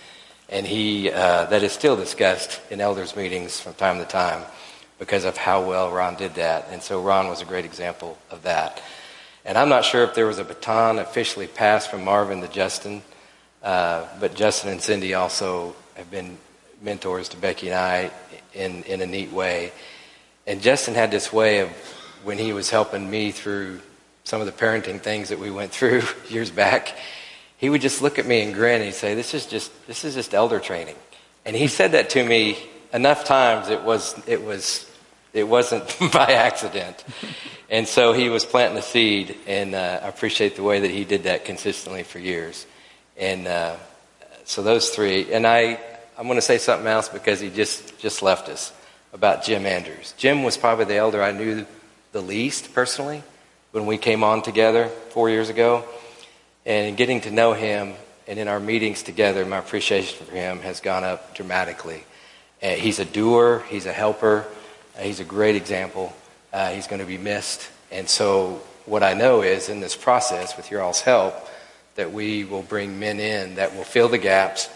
[0.49, 4.45] And he, uh, that is still discussed in elders' meetings from time to time
[4.99, 6.69] because of how well Ron did that.
[6.71, 8.83] And so Ron was a great example of that.
[9.45, 13.03] And I'm not sure if there was a baton officially passed from Marvin to Justin,
[13.63, 16.39] uh, but Justin and Cindy also have been
[16.83, 18.11] mentors to Becky and I
[18.55, 19.73] in, in a neat way.
[20.47, 21.71] And Justin had this way of
[22.25, 23.81] when he was helping me through
[24.25, 26.97] some of the parenting things that we went through years back,
[27.59, 30.15] he would just look at me and grin and say, This is just this is
[30.15, 30.97] just elder training.
[31.45, 32.59] And he said that to me
[32.93, 34.91] enough times it was it was
[35.33, 37.05] it wasn't by accident.
[37.71, 41.05] And so he was planting the seed, and uh, I appreciate the way that he
[41.05, 42.67] did that consistently for years.
[43.19, 43.77] And uh,
[44.45, 45.79] so those three, and I,
[46.17, 48.73] I'm going to say something else because he just, just left us
[49.13, 50.15] about Jim Andrews.
[50.17, 51.67] Jim was probably the elder I knew
[52.13, 53.23] the least personally
[53.73, 55.85] when we came on together four years ago.
[56.69, 57.95] And getting to know him
[58.27, 62.05] and in our meetings together, my appreciation for him has gone up dramatically.
[62.63, 64.45] Uh, he's a doer, he's a helper,
[64.95, 66.15] uh, he's a great example.
[66.53, 67.71] Uh, he's going to be missed.
[67.91, 71.35] And so, what I know is in this process, with your all's help,
[71.95, 74.69] that we will bring men in that will fill the gaps,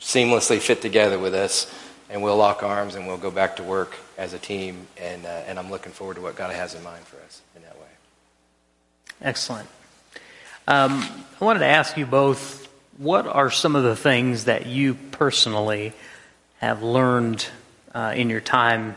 [0.00, 1.72] seamlessly fit together with us,
[2.08, 4.86] and we'll lock arms and we'll go back to work as a team.
[4.96, 7.62] And, uh, and I'm looking forward to what God has in mind for us in
[7.62, 7.88] that way.
[9.22, 9.68] Excellent.
[10.68, 11.02] Um,
[11.40, 12.68] I wanted to ask you both
[12.98, 15.94] what are some of the things that you personally
[16.58, 17.46] have learned
[17.94, 18.96] uh, in your time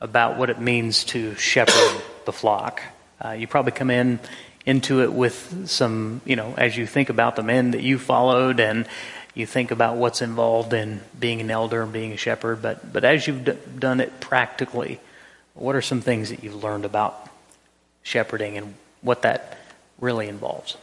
[0.00, 2.82] about what it means to shepherd the flock?
[3.24, 4.18] Uh, you probably come in
[4.66, 8.58] into it with some, you know, as you think about the men that you followed
[8.58, 8.86] and
[9.34, 13.04] you think about what's involved in being an elder and being a shepherd, but, but
[13.04, 14.98] as you've d- done it practically,
[15.54, 17.28] what are some things that you've learned about
[18.02, 19.59] shepherding and what that
[20.00, 20.76] really involves?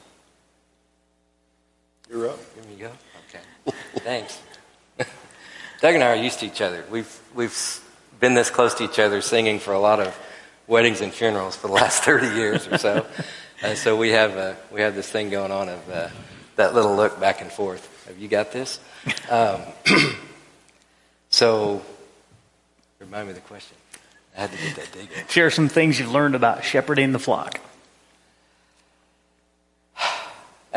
[2.09, 2.39] You're up.
[2.55, 2.91] Here we go.
[3.29, 3.77] Okay.
[3.97, 4.41] Thanks.
[5.81, 6.85] Doug and I are used to each other.
[6.89, 7.81] We've, we've
[8.19, 10.17] been this close to each other singing for a lot of
[10.67, 13.05] weddings and funerals for the last 30 years or so.
[13.63, 16.07] Uh, so we have uh, we have this thing going on of uh,
[16.57, 18.05] that little look back and forth.
[18.07, 18.79] Have you got this?
[19.29, 19.61] Um,
[21.29, 21.81] so
[22.99, 23.75] remind me of the question.
[24.37, 25.27] I had to get that dig in.
[25.27, 27.59] Share some things you've learned about shepherding the flock.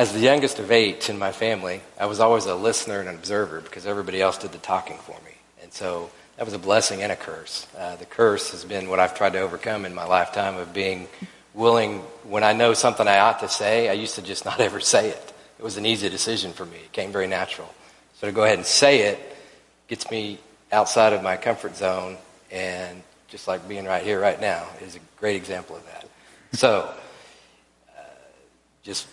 [0.01, 3.17] As the youngest of eight in my family, I was always a listener and an
[3.17, 5.33] observer because everybody else did the talking for me.
[5.61, 7.67] And so that was a blessing and a curse.
[7.77, 11.07] Uh, the curse has been what I've tried to overcome in my lifetime of being
[11.53, 14.81] willing, when I know something I ought to say, I used to just not ever
[14.81, 15.33] say it.
[15.59, 16.79] It was an easy decision for me.
[16.79, 17.69] It came very natural.
[18.15, 19.37] So to go ahead and say it
[19.87, 20.39] gets me
[20.73, 22.17] outside of my comfort zone,
[22.51, 26.09] and just like being right here, right now, is a great example of that.
[26.55, 26.91] So,
[27.99, 28.03] uh,
[28.83, 29.07] just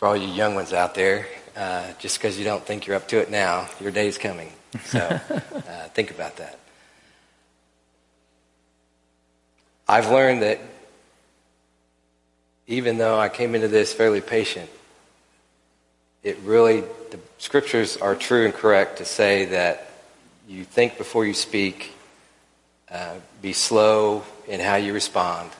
[0.00, 3.06] for all you young ones out there, uh, just because you don't think you're up
[3.06, 4.50] to it now, your day's coming.
[4.84, 6.58] So, uh, think about that.
[9.86, 10.58] I've learned that
[12.66, 14.70] even though I came into this fairly patient,
[16.22, 19.90] it really, the scriptures are true and correct to say that
[20.48, 21.92] you think before you speak,
[22.90, 25.50] uh, be slow in how you respond,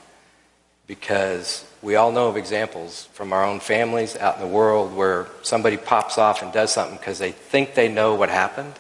[0.91, 5.29] because we all know of examples from our own families out in the world where
[5.43, 8.75] somebody pops off and does something because they think they know what happened.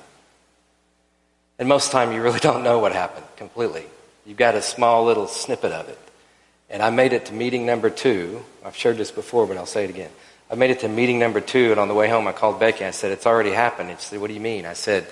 [1.61, 3.85] And most of the time, you really don't know what happened completely.
[4.27, 6.01] You've got a small little snippet of it.
[6.69, 8.43] And I made it to meeting number two.
[8.65, 10.11] I've shared this before, but I'll say it again.
[10.51, 12.79] I made it to meeting number two, and on the way home, I called Becky.
[12.79, 13.89] And I said, It's already happened.
[14.01, 14.67] She said, What do you mean?
[14.67, 15.07] I said,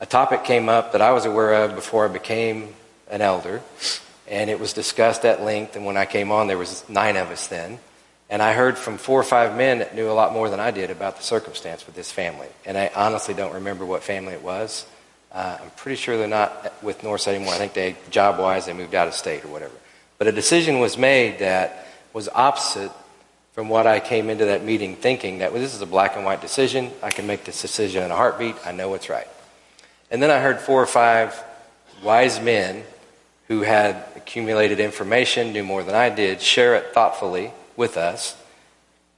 [0.00, 2.74] A topic came up that I was aware of before I became
[3.10, 3.60] an elder,
[4.30, 5.76] and it was discussed at length.
[5.76, 7.78] And when I came on, there was nine of us then.
[8.30, 10.70] And I heard from four or five men that knew a lot more than I
[10.70, 12.48] did about the circumstance with this family.
[12.66, 14.86] And I honestly don't remember what family it was.
[15.32, 17.54] Uh, I'm pretty sure they're not with Northside anymore.
[17.54, 19.74] I think they, job wise, they moved out of state or whatever.
[20.18, 22.90] But a decision was made that was opposite
[23.52, 26.24] from what I came into that meeting thinking that well, this is a black and
[26.24, 26.90] white decision.
[27.02, 28.56] I can make this decision in a heartbeat.
[28.64, 29.26] I know what's right.
[30.10, 31.42] And then I heard four or five
[32.02, 32.84] wise men
[33.48, 38.36] who had accumulated information, knew more than I did, share it thoughtfully with us.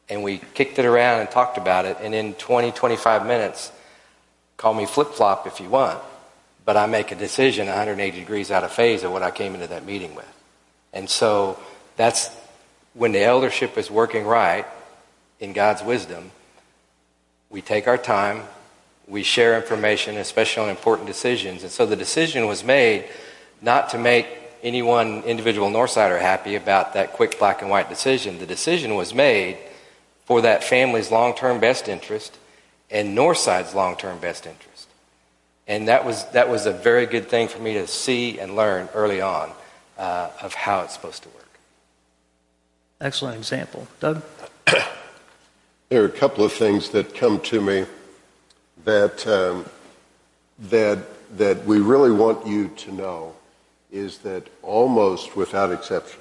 [0.09, 1.99] And we kicked it around and talked about it.
[2.01, 3.73] And in 20, 25 minutes,
[4.57, 6.01] call me flip flop if you want,
[6.65, 9.67] but I make a decision 180 degrees out of phase of what I came into
[9.67, 10.33] that meeting with.
[10.93, 11.59] And so
[11.97, 12.31] that's
[12.95, 14.67] when the eldership is working right
[15.41, 16.31] in God's wisdom,
[17.49, 18.43] we take our time,
[19.09, 21.63] we share information, especially on important decisions.
[21.63, 23.09] And so the decision was made
[23.63, 24.27] not to make
[24.63, 28.39] any one individual Northsider happy about that quick black and white decision.
[28.39, 29.59] The decision was made
[30.25, 32.37] for that family's long term best interest
[32.91, 34.89] and Northside's long term best interest.
[35.67, 38.89] And that was, that was a very good thing for me to see and learn
[38.95, 39.53] early on
[39.99, 41.59] uh, of how it's supposed to work.
[43.01, 43.87] Excellent example.
[44.01, 44.23] Doug?
[45.89, 47.87] there are a couple of things that come to me
[48.85, 49.65] that, um,
[50.59, 50.99] that,
[51.37, 53.35] that we really want you to know
[53.93, 56.21] is that almost without exception,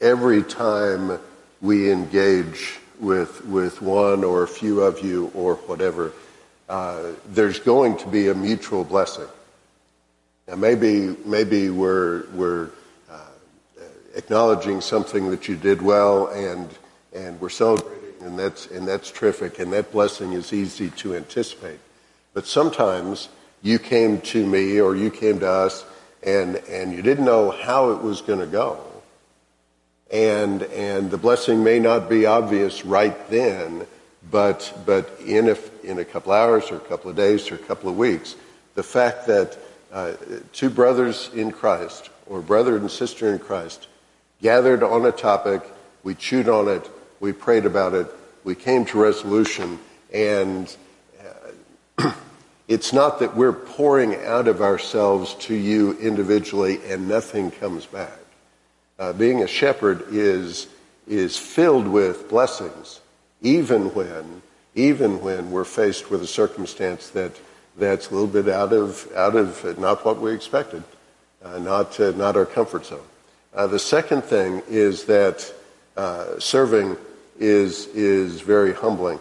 [0.00, 1.18] every time
[1.60, 6.12] we engage with, with one or a few of you or whatever,
[6.68, 9.26] uh, there's going to be a mutual blessing.
[10.46, 12.70] Now, maybe, maybe we're, we're
[13.10, 13.20] uh,
[14.14, 16.68] acknowledging something that you did well and,
[17.14, 21.78] and we're celebrating, and that's, and that's terrific, and that blessing is easy to anticipate.
[22.34, 23.28] But sometimes
[23.62, 25.84] you came to me or you came to us
[26.22, 28.80] and, and you didn't know how it was going to go.
[30.10, 33.86] And and the blessing may not be obvious right then,
[34.30, 37.58] but but in a in a couple hours or a couple of days or a
[37.58, 38.34] couple of weeks,
[38.74, 39.58] the fact that
[39.92, 40.12] uh,
[40.52, 43.86] two brothers in Christ or brother and sister in Christ
[44.40, 45.62] gathered on a topic,
[46.02, 46.88] we chewed on it,
[47.20, 48.06] we prayed about it,
[48.44, 49.78] we came to resolution,
[50.12, 50.74] and
[51.98, 52.12] uh,
[52.68, 58.18] it's not that we're pouring out of ourselves to you individually and nothing comes back
[58.98, 60.66] uh, being a shepherd is,
[61.06, 63.00] is filled with blessings,
[63.42, 64.42] even when,
[64.74, 67.32] even when we're faced with a circumstance that,
[67.76, 70.82] that's a little bit out of, out of not what we expected,
[71.44, 73.00] uh, not, uh, not our comfort zone.
[73.54, 75.52] Uh, the second thing is that
[75.96, 76.96] uh, serving
[77.38, 79.20] is, is very humbling.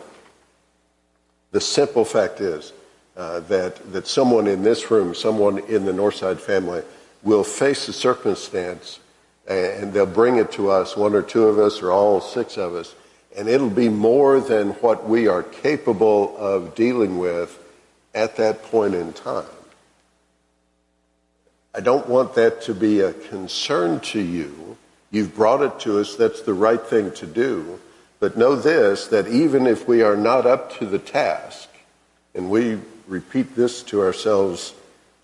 [1.52, 2.74] The simple fact is
[3.18, 6.84] uh, that, that someone in this room, someone in the Northside family,
[7.24, 9.00] will face a circumstance
[9.48, 12.76] and they'll bring it to us, one or two of us or all six of
[12.76, 12.94] us,
[13.36, 17.58] and it'll be more than what we are capable of dealing with
[18.14, 19.46] at that point in time.
[21.74, 24.78] I don't want that to be a concern to you.
[25.12, 27.80] You've brought it to us, that's the right thing to do.
[28.20, 31.70] But know this, that even if we are not up to the task,
[32.34, 34.74] and we repeat this to ourselves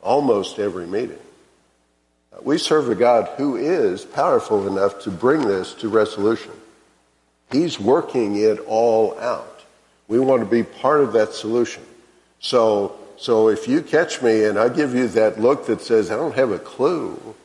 [0.01, 1.19] almost every meeting,
[2.33, 6.51] uh, we serve a God who is powerful enough to bring this to resolution.
[7.51, 9.61] He's working it all out.
[10.07, 11.83] We want to be part of that solution.
[12.39, 16.15] So, so if you catch me and I give you that look that says, I
[16.15, 17.35] don't have a clue,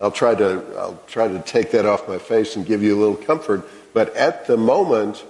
[0.00, 3.00] I'll try to, I'll try to take that off my face and give you a
[3.00, 3.68] little comfort.
[3.92, 5.24] But at the moment,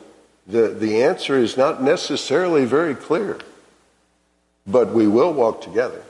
[0.49, 3.39] the, the answer is not necessarily very clear.
[4.67, 6.03] But we will walk together.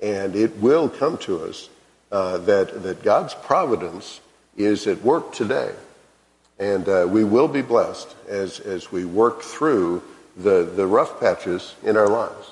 [0.00, 1.68] And it will come to us
[2.10, 4.20] uh, that, that God's providence
[4.56, 5.72] is at work today.
[6.58, 10.02] And uh, we will be blessed as, as we work through
[10.36, 12.50] the, the rough patches in our lives.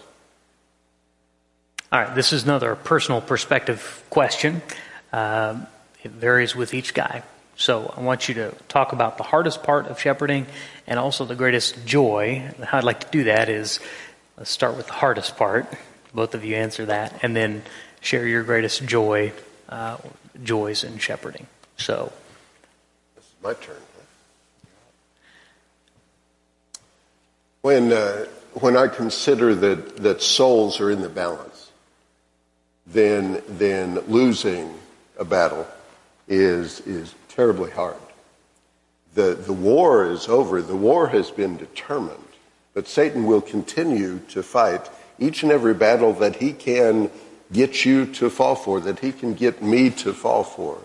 [1.92, 4.62] All right, this is another personal perspective question.
[5.12, 5.66] Um,
[6.02, 7.22] it varies with each guy.
[7.62, 10.48] So I want you to talk about the hardest part of shepherding
[10.88, 12.51] and also the greatest joy.
[12.61, 13.79] How I'd like to do that is
[14.37, 15.72] let's start with the hardest part.
[16.12, 17.62] Both of you answer that, and then
[18.01, 19.33] share your greatest joy,
[19.68, 19.98] uh,
[20.42, 21.46] joys in shepherding.
[21.77, 22.12] So,
[23.14, 23.77] this is my turn.
[27.61, 31.70] When uh, when I consider that that souls are in the balance,
[32.88, 34.75] then then losing
[35.16, 35.64] a battle
[36.28, 37.96] is is terribly hard.
[39.14, 40.62] The the war is over.
[40.62, 42.18] The war has been determined,
[42.74, 47.11] but Satan will continue to fight each and every battle that he can
[47.52, 50.78] get you to fall for, that he can get me to fall for.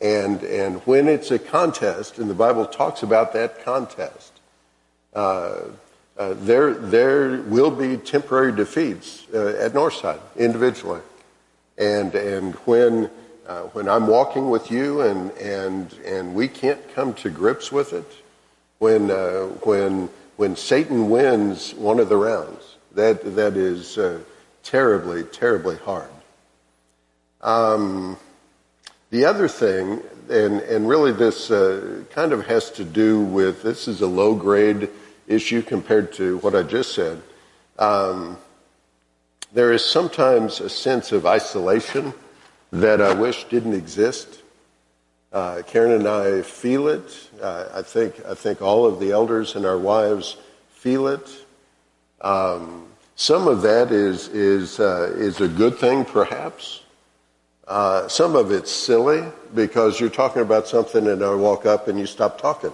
[0.00, 4.32] And, and when it's a contest, and the Bible talks about that contest,
[5.14, 5.60] uh,
[6.16, 11.00] uh, there, there will be temporary defeats uh, at Northside individually.
[11.76, 13.10] And, and when,
[13.48, 17.94] uh, when I'm walking with you and, and, and we can't come to grips with
[17.94, 18.10] it,
[18.78, 24.20] when, uh, when, when Satan wins one of the rounds, that, that is uh,
[24.62, 26.10] terribly, terribly hard.
[27.40, 28.18] Um,
[29.10, 33.88] the other thing, and, and really this uh, kind of has to do with this
[33.88, 34.90] is a low grade
[35.26, 37.22] issue compared to what I just said.
[37.78, 38.36] Um,
[39.54, 42.12] there is sometimes a sense of isolation
[42.72, 44.42] that I wish didn't exist.
[45.32, 47.28] Uh, Karen and I feel it.
[47.40, 50.36] Uh, I think I think all of the elders and our wives
[50.70, 51.28] feel it.
[52.20, 56.82] Um, some of that is, is, uh, is a good thing, perhaps.
[57.66, 61.98] Uh, some of it's silly because you're talking about something and I walk up and
[61.98, 62.72] you stop talking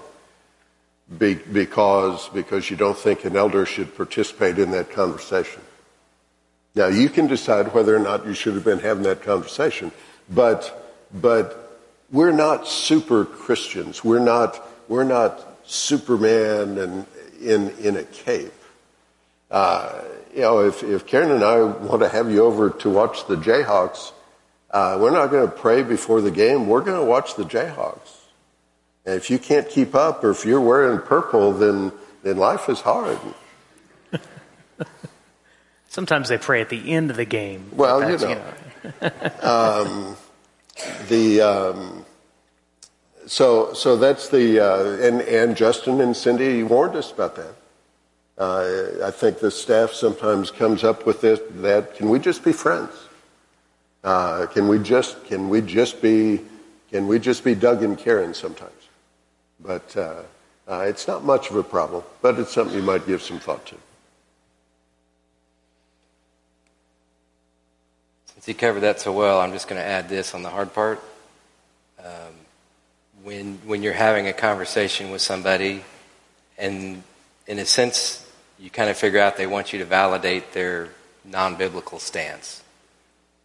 [1.19, 5.63] Be, because, because you don't think an elder should participate in that conversation.
[6.75, 9.93] Now you can decide whether or not you should have been having that conversation,
[10.29, 14.03] but, but we're not super Christians.
[14.03, 17.07] We're not, we're not Superman and
[17.41, 18.53] in, in a cape.
[19.51, 20.03] Uh,
[20.35, 23.37] you know, if, if Karen and I want to have you over to watch the
[23.37, 24.13] Jayhawks,
[24.71, 26.67] uh, we're not going to pray before the game.
[26.67, 28.19] We're going to watch the Jayhawks.
[29.07, 31.93] And if you can't keep up or if you're wearing purple, then,
[32.25, 33.19] then life is hard.
[35.95, 37.71] Sometimes they pray at the end of the game.
[37.71, 38.29] Well, you know.
[38.29, 39.11] You know.
[39.49, 40.17] um,
[41.07, 42.05] the, um,
[43.29, 47.55] so, so that's the, uh, and, and Justin and Cindy warned us about that.
[48.37, 52.53] Uh, I think the staff sometimes comes up with this, that can we just be
[52.53, 52.91] friends?
[54.03, 56.41] Uh, can we just can we just be
[56.91, 58.89] can we just be Doug and Karen sometimes?
[59.61, 60.23] But uh,
[60.67, 63.65] uh, it's not much of a problem, but it's something you might give some thought
[63.67, 63.77] to.
[68.45, 70.75] Since he covered that so well, I'm just going to add this on the hard
[70.75, 71.03] part.
[71.99, 72.35] Um,
[73.23, 75.83] when when you're having a conversation with somebody,
[76.59, 77.03] and
[77.47, 78.23] in a sense,
[78.59, 80.91] you kind of figure out they want you to validate their
[81.25, 82.63] non-biblical stance.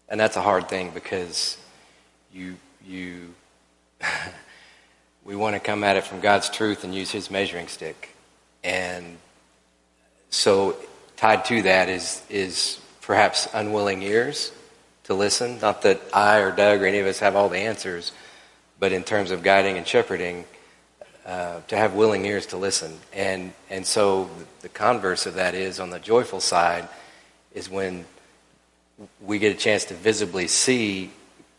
[0.10, 1.56] And that's a hard thing because
[2.34, 3.34] you you
[5.24, 8.14] we want to come at it from God's truth and use His measuring stick,
[8.66, 9.18] and
[10.30, 10.76] so
[11.16, 14.52] tied to that is is perhaps unwilling ears
[15.10, 15.60] to listen.
[15.60, 18.12] Not that I or Doug or any of us have all the answers,
[18.80, 20.46] but in terms of guiding and shepherding,
[21.26, 22.98] uh, to have willing ears to listen.
[23.12, 24.30] And and so
[24.62, 26.88] the converse of that is on the joyful side
[27.54, 28.06] is when
[29.20, 31.12] we get a chance to visibly see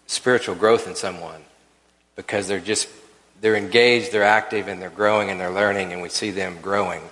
[0.07, 1.43] spiritual growth in someone
[2.15, 2.89] because they're just
[3.41, 7.03] they're engaged, they're active, and they're growing and they're learning, and we see them growing.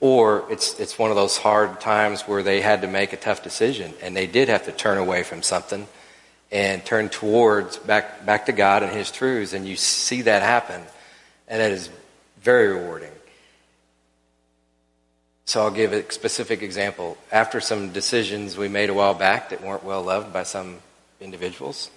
[0.00, 3.42] Or it's it's one of those hard times where they had to make a tough
[3.42, 5.88] decision and they did have to turn away from something
[6.50, 10.80] and turn towards back back to God and His truths, and you see that happen,
[11.46, 11.90] and that is
[12.40, 13.10] very rewarding.
[15.44, 17.16] So I'll give a specific example.
[17.32, 20.76] After some decisions we made a while back that weren't well loved by some
[21.20, 21.90] individuals,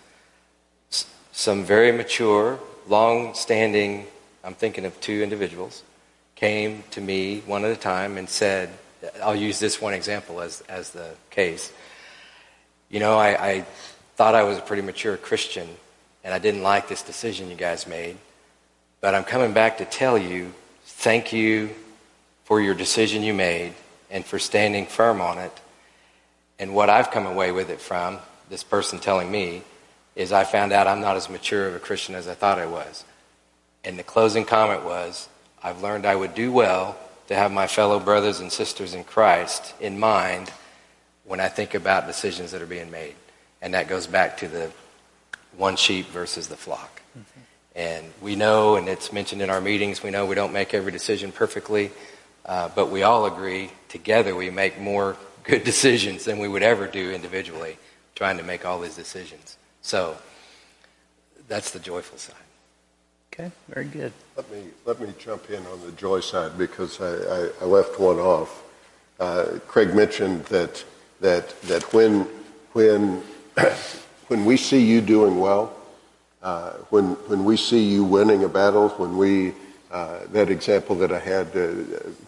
[1.31, 4.07] some very mature, long standing,
[4.43, 5.83] I'm thinking of two individuals,
[6.41, 8.67] came to me one at a time and said,
[9.21, 11.71] I'll use this one example as, as the case.
[12.89, 13.65] You know, I, I
[14.15, 15.67] thought I was a pretty mature Christian
[16.23, 18.17] and I didn't like this decision you guys made,
[19.01, 20.51] but I'm coming back to tell you,
[20.83, 21.69] thank you
[22.45, 23.73] for your decision you made
[24.09, 25.55] and for standing firm on it.
[26.57, 28.17] And what I've come away with it from,
[28.49, 29.61] this person telling me,
[30.15, 32.65] is I found out I'm not as mature of a Christian as I thought I
[32.65, 33.05] was.
[33.83, 35.29] And the closing comment was,
[35.63, 36.97] I've learned I would do well
[37.27, 40.51] to have my fellow brothers and sisters in Christ in mind
[41.23, 43.15] when I think about decisions that are being made.
[43.61, 44.71] And that goes back to the
[45.55, 47.01] one sheep versus the flock.
[47.17, 47.39] Mm-hmm.
[47.75, 50.91] And we know, and it's mentioned in our meetings, we know we don't make every
[50.91, 51.91] decision perfectly.
[52.45, 56.87] Uh, but we all agree together we make more good decisions than we would ever
[56.87, 57.77] do individually,
[58.15, 59.57] trying to make all these decisions.
[59.81, 60.17] So
[61.47, 62.35] that's the joyful side.
[63.33, 64.11] Okay, very good.
[64.35, 67.99] Let me let me jump in on the joy side because I, I, I left
[67.99, 68.63] one off.
[69.19, 70.83] Uh, Craig mentioned that
[71.21, 72.27] that that when
[72.73, 73.23] when
[74.27, 75.73] when we see you doing well,
[76.43, 79.53] uh, when when we see you winning a battle, when we
[79.91, 81.67] uh, that example that I had uh,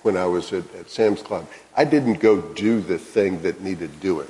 [0.03, 1.47] when I was at, at, Sam's Club.
[1.77, 4.27] I didn't go do the thing that needed doing,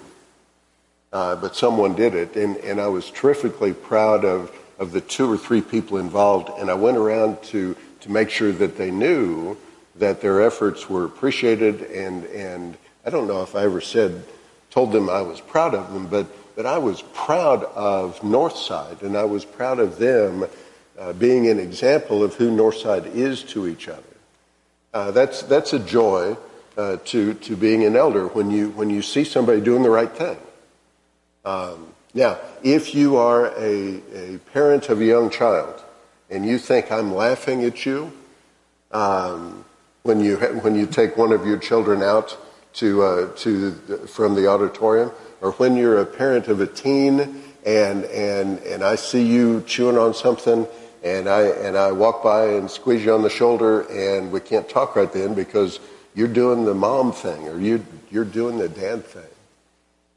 [1.12, 5.32] uh, but someone did it, and, and I was terrifically proud of, of the two
[5.32, 9.58] or three people involved, and I went around to, to make sure that they knew
[9.96, 14.24] that their efforts were appreciated, and, and I don't know if I ever said,
[14.72, 19.16] told them I was proud of them, but, but I was proud of Northside, and
[19.16, 20.46] I was proud of them
[20.98, 24.02] uh, being an example of who Northside is to each other.
[24.94, 26.36] Uh, that's, that's a joy
[26.78, 30.12] uh, to, to being an elder when you, when you see somebody doing the right
[30.12, 30.38] thing.
[31.46, 35.82] Um, now, if you are a, a parent of a young child
[36.30, 38.12] and you think I'm laughing at you
[38.92, 39.66] um,
[40.04, 42.38] when, you when you take one of your children out
[42.74, 43.72] to, uh, to
[44.08, 45.12] from the auditorium,
[45.42, 49.98] or when you're a parent of a teen and, and, and I see you chewing
[49.98, 50.68] on something
[51.04, 54.68] and I and I walk by and squeeze you on the shoulder, and we can't
[54.68, 55.80] talk right then because
[56.16, 59.24] you're doing the mom thing or you you're doing the dad thing.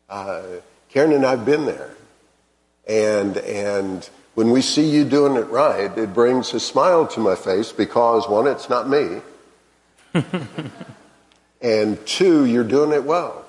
[0.09, 0.43] Uh,
[0.97, 1.91] Karen and I've been there,
[2.89, 7.35] And, and when we see you doing it right, it brings a smile to my
[7.35, 9.21] face because one, it's not me.
[11.61, 13.45] and two, you're doing it well.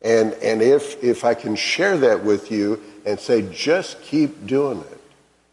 [0.00, 4.80] And, and if, if I can share that with you and say, just keep doing
[4.80, 5.00] it.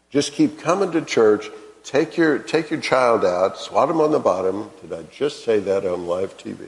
[0.08, 1.50] Just keep coming to church.
[1.84, 4.70] Take your, take your child out, swat him on the bottom.
[4.80, 6.66] Did I just say that on live TV?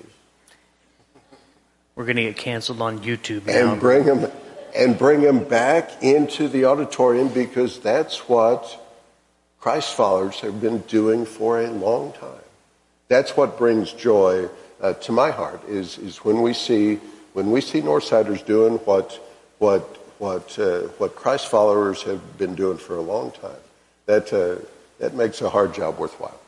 [2.01, 3.73] We're going to get canceled on YouTube now.
[3.73, 4.27] And bring him,
[4.75, 8.83] and bring him back into the auditorium because that's what
[9.61, 12.47] Christ followers have been doing for a long time.
[13.09, 14.49] That's what brings joy
[14.81, 17.01] uh, to my heart is, is when we see
[17.35, 19.21] when we see Northsiders doing what
[19.59, 19.83] what
[20.19, 23.63] what uh, what Christ followers have been doing for a long time.
[24.07, 24.65] That uh,
[25.01, 26.41] that makes a hard job worthwhile.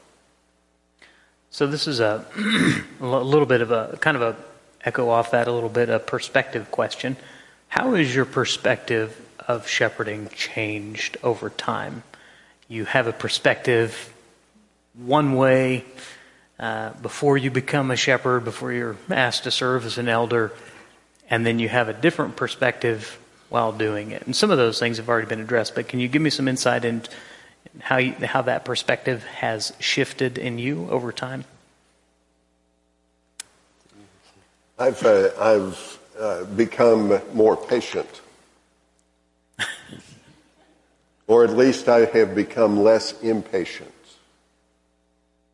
[1.51, 2.25] So this is a
[3.01, 4.52] a little bit of a kind of a
[4.85, 7.17] echo off that a little bit a perspective question.
[7.69, 12.03] How has your perspective of shepherding changed over time?
[12.69, 14.13] You have a perspective
[14.95, 15.85] one way
[16.59, 20.53] uh, before you become a shepherd, before you're asked to serve as an elder,
[21.31, 23.19] and then you have a different perspective
[23.49, 24.23] while doing it.
[24.27, 26.49] And some of those things have already been addressed, but can you give me some
[26.49, 27.11] insight into
[27.81, 31.45] how, you, how that perspective has shifted in you over time?
[34.83, 38.21] I've, uh, I've uh, become more patient.
[41.29, 43.95] or at least I have become less impatient.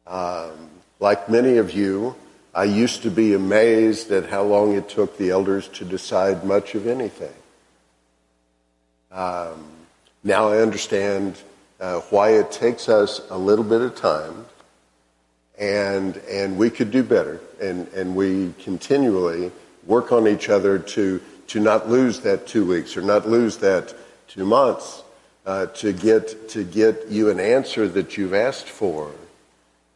[0.07, 2.17] Um, like many of you,
[2.55, 6.75] I used to be amazed at how long it took the elders to decide much
[6.75, 7.35] of anything.
[9.13, 9.63] Um,
[10.25, 11.37] now I understand
[11.81, 14.47] uh, why it takes us a little bit of time,
[15.59, 19.51] and and we could do better, and and we continually
[19.87, 23.95] work on each other to to not lose that two weeks or not lose that
[24.29, 25.03] two months
[25.47, 29.11] uh, to get to get you an answer that you've asked for,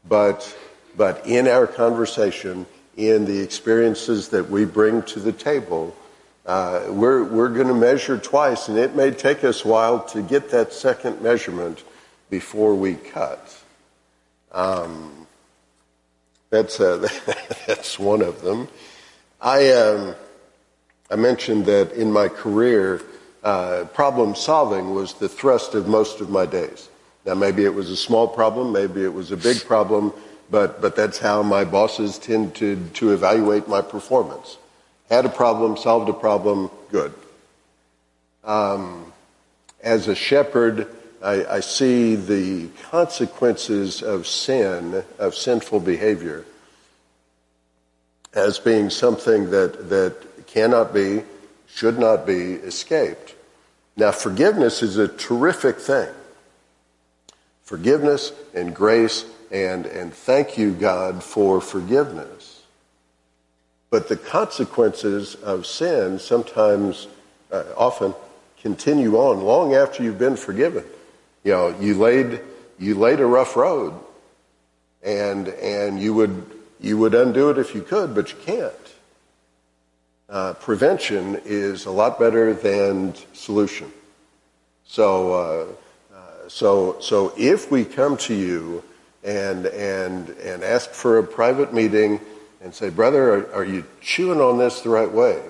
[0.08, 0.56] but
[0.96, 5.94] but in our conversation, in the experiences that we bring to the table,
[6.44, 10.22] uh, we're, we're going to measure twice, and it may take us a while to
[10.22, 11.82] get that second measurement
[12.30, 13.56] before we cut.
[14.50, 15.21] Um,
[16.52, 17.08] that's, uh,
[17.66, 18.68] that's one of them.
[19.40, 20.14] I, um,
[21.10, 23.00] I mentioned that in my career,
[23.42, 26.90] uh, problem solving was the thrust of most of my days.
[27.24, 30.12] Now, maybe it was a small problem, maybe it was a big problem,
[30.50, 34.58] but, but that's how my bosses tend to, to evaluate my performance.
[35.08, 37.14] Had a problem, solved a problem, good.
[38.44, 39.10] Um,
[39.82, 40.86] as a shepherd,
[41.22, 46.44] I, I see the consequences of sin, of sinful behavior,
[48.34, 51.22] as being something that, that cannot be,
[51.66, 53.34] should not be escaped.
[53.96, 56.08] Now, forgiveness is a terrific thing.
[57.62, 62.62] Forgiveness and grace and, and thank you, God, for forgiveness.
[63.90, 67.06] But the consequences of sin sometimes,
[67.52, 68.14] uh, often,
[68.60, 70.84] continue on long after you've been forgiven.
[71.44, 72.40] You know, you laid,
[72.78, 73.94] you laid a rough road,
[75.02, 76.46] and, and you, would,
[76.80, 78.72] you would undo it if you could, but you can't.
[80.28, 83.90] Uh, prevention is a lot better than solution.
[84.86, 88.84] So, uh, uh, so, so if we come to you
[89.24, 92.20] and, and, and ask for a private meeting
[92.62, 95.42] and say, brother, are, are you chewing on this the right way?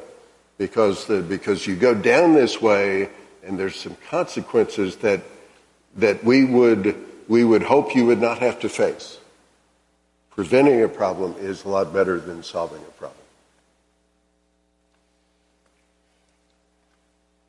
[0.59, 3.11] Because, the, because you go down this way
[3.45, 5.20] and there's some consequences that,
[5.97, 6.97] that we would,
[7.28, 9.18] we would hope you would not have to face.
[10.30, 13.18] Preventing a problem is a lot better than solving a problem.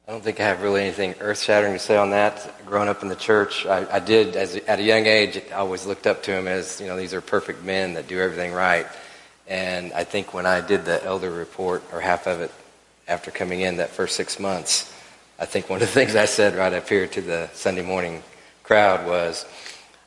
[0.06, 2.66] I don't think I have really anything earth shattering to say on that.
[2.66, 5.86] Growing up in the church, I, I did, as, at a young age, I always
[5.86, 8.86] looked up to him as, you know, these are perfect men that do everything right.
[9.48, 12.52] And I think when I did the elder report, or half of it,
[13.08, 14.94] after coming in that first six months,
[15.40, 18.24] I think one of the things I said right up here to the Sunday morning
[18.64, 19.46] crowd was,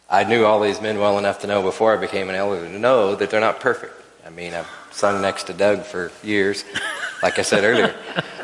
[0.09, 2.79] I knew all these men well enough to know before I became an elder to
[2.79, 3.95] know that they're not perfect.
[4.27, 6.65] I mean, I've sung next to Doug for years,
[7.23, 7.95] like I said earlier.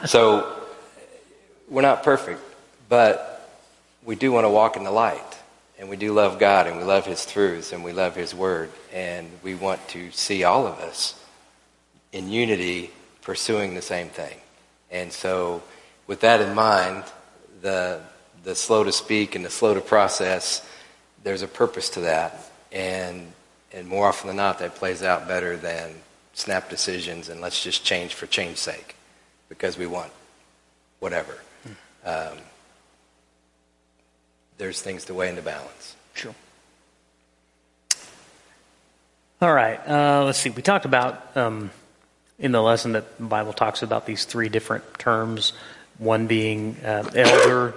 [0.07, 0.61] So
[1.69, 2.41] we're not perfect,
[2.89, 3.49] but
[4.05, 5.21] we do want to walk in the light.
[5.79, 8.71] And we do love God and we love His truths and we love His Word.
[8.93, 11.19] And we want to see all of us
[12.13, 12.91] in unity
[13.23, 14.37] pursuing the same thing.
[14.91, 15.63] And so,
[16.07, 17.05] with that in mind,
[17.63, 18.01] the,
[18.45, 20.67] the slow to speak and the slow to process,
[21.23, 22.51] there's a purpose to that.
[22.71, 23.33] And,
[23.73, 25.95] and more often than not, that plays out better than
[26.33, 28.97] snap decisions and let's just change for change's sake
[29.49, 30.11] because we want
[30.99, 31.39] whatever.
[32.05, 32.39] Um,
[34.59, 35.97] there's things to weigh in the balance.
[36.15, 36.35] Sure.
[39.41, 39.81] All right.
[39.89, 40.51] Uh, let's see.
[40.51, 41.71] We talked about um,
[42.39, 45.53] in the lesson that the Bible talks about these three different terms.
[45.99, 47.75] One being uh, elder,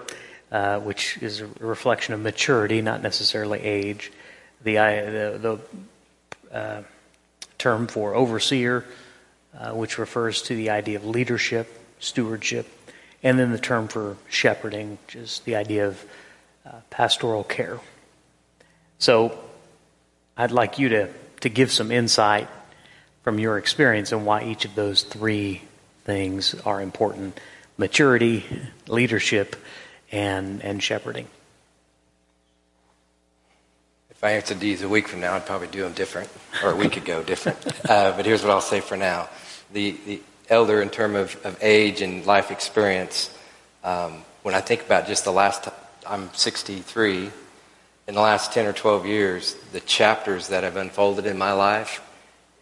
[0.56, 4.10] uh, which is a reflection of maturity, not necessarily age.
[4.64, 5.60] The the,
[6.50, 6.84] the uh,
[7.58, 8.86] term for overseer,
[9.60, 11.68] uh, which refers to the idea of leadership,
[12.00, 12.68] stewardship,
[13.22, 16.06] and then the term for shepherding, which is the idea of
[16.66, 17.78] uh, pastoral care.
[18.98, 19.38] So,
[20.38, 21.10] I'd like you to
[21.42, 22.48] to give some insight
[23.24, 25.64] from your experience on why each of those three
[26.06, 27.42] things are important
[27.78, 28.46] maturity,
[28.88, 29.58] leadership,
[30.16, 31.28] and, and shepherding.
[34.10, 36.30] If I answered these a week from now, I'd probably do them different,
[36.64, 37.60] or a week ago different.
[37.86, 39.30] Uh, but here's what I'll say for now.
[39.72, 43.38] The, the elder, in terms of, of age and life experience,
[43.84, 45.68] um, when I think about just the last,
[46.08, 47.30] I'm 63,
[48.08, 52.02] in the last 10 or 12 years, the chapters that have unfolded in my life,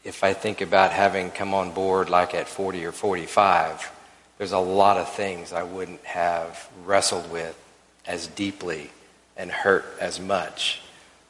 [0.03, 3.92] if I think about having come on board like at 40 or 45,
[4.37, 7.57] there's a lot of things I wouldn't have wrestled with
[8.05, 8.89] as deeply
[9.37, 10.81] and hurt as much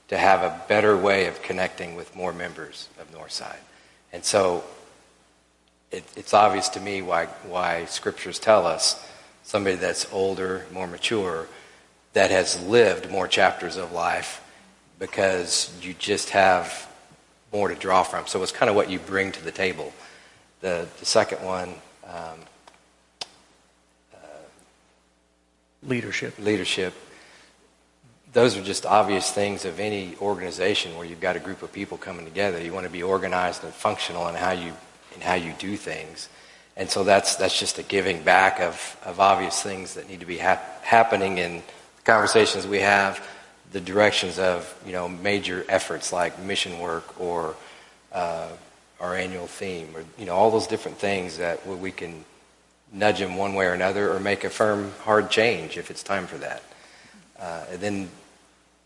[0.08, 3.60] to have a better way of connecting with more members of Northside.
[4.12, 4.64] And so
[5.92, 9.04] it, it's obvious to me why, why scriptures tell us
[9.44, 11.48] somebody that's older, more mature,
[12.14, 14.40] that has lived more chapters of life
[15.00, 16.90] because you just have
[17.52, 18.26] more to draw from.
[18.28, 19.94] So it's kind of what you bring to the table.
[20.62, 21.70] The, the second one,
[22.06, 22.40] um,
[24.14, 24.18] uh,
[25.86, 26.38] leadership.
[26.40, 26.94] Leadership.
[28.32, 31.98] Those are just obvious things of any organization where you've got a group of people
[31.98, 32.62] coming together.
[32.62, 34.74] You want to be organized and functional in how you
[35.16, 36.30] in how you do things.
[36.76, 40.26] And so that's that's just a giving back of, of obvious things that need to
[40.26, 41.62] be hap- happening in
[42.04, 43.26] conversations we have,
[43.72, 47.56] the directions of you know major efforts like mission work or
[48.12, 48.50] uh,
[49.00, 52.26] our annual theme, or you know all those different things that we can
[52.94, 56.28] nudge them one way or another, or make a firm, hard change if it's time
[56.28, 56.64] for that.
[57.40, 58.10] Uh, and then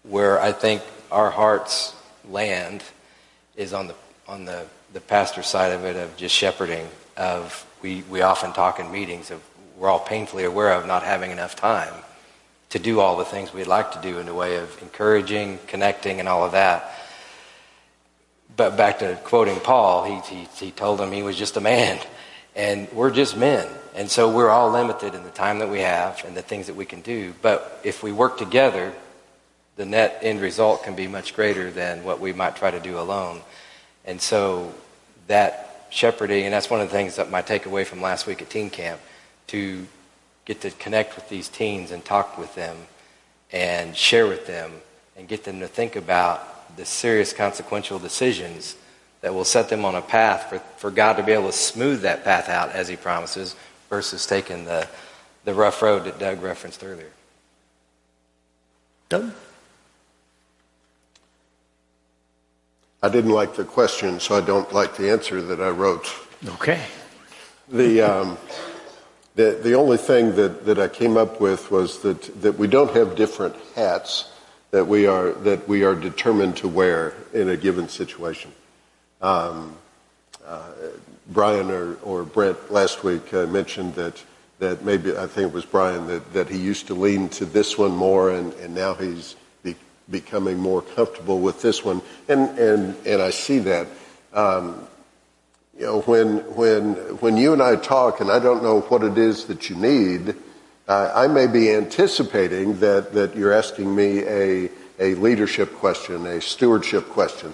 [0.04, 0.82] where I think
[1.12, 1.94] our hearts
[2.28, 2.84] land
[3.56, 3.96] is on the
[4.28, 6.88] on the the pastor side of it of just shepherding.
[7.16, 9.42] Of we we often talk in meetings of
[9.78, 11.94] we're all painfully aware of not having enough time
[12.70, 16.20] to do all the things we'd like to do in the way of encouraging, connecting,
[16.20, 16.94] and all of that.
[18.56, 22.00] But back to quoting Paul, he, he, he told him he was just a man,
[22.56, 23.68] and we're just men.
[23.98, 26.76] And so we're all limited in the time that we have and the things that
[26.76, 27.34] we can do.
[27.42, 28.94] But if we work together,
[29.76, 33.00] the net end result can be much greater than what we might try to do
[33.00, 33.42] alone.
[34.06, 34.72] And so
[35.26, 38.52] that shepherding, and that's one of the things that my takeaway from last week at
[38.52, 39.02] teen camp,
[39.48, 39.88] to
[40.46, 42.78] get to connect with these teens and talk with them
[43.52, 44.74] and share with them
[45.18, 48.76] and get them to think about the serious consequential decisions
[49.22, 52.04] that will set them on a path for, for God to be able to smooth
[52.04, 53.56] that path out as He promises
[53.90, 54.88] versus taking the,
[55.46, 57.12] the rough road that Doug referenced earlier.
[59.10, 59.32] Doug?
[63.02, 66.08] I didn't like the question, so I don't like the answer that I wrote.
[66.46, 66.84] Okay.
[67.70, 68.38] The, um,
[69.36, 72.94] the, the only thing that, that I came up with was that, that we don't
[72.96, 74.32] have different hats
[74.72, 78.52] that we are, that we are determined to wear in a given situation.
[79.22, 79.76] Um,
[80.46, 80.72] uh,
[81.30, 84.24] Brian or, or Brent last week uh, mentioned that,
[84.60, 87.78] that maybe, I think it was Brian, that, that he used to lean to this
[87.78, 89.76] one more and, and now he's be,
[90.10, 92.02] becoming more comfortable with this one.
[92.28, 93.88] And, and, and I see that.
[94.34, 94.88] Um,
[95.78, 99.18] you know, when, when, when you and I talk and I don't know what it
[99.18, 100.36] is that you need,
[100.88, 104.70] uh, I may be anticipating that, that you're asking me a,
[105.00, 107.54] a leadership question, a stewardship question.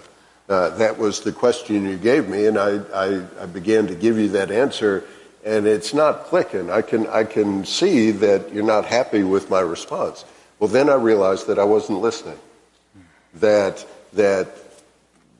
[0.49, 4.17] Uh, that was the question you gave me, and I, I, I, began to give
[4.17, 5.05] you that answer,
[5.45, 6.69] and it's not clicking.
[6.69, 10.25] I can, I can see that you're not happy with my response.
[10.59, 12.37] Well, then I realized that I wasn't listening.
[13.35, 14.49] That, that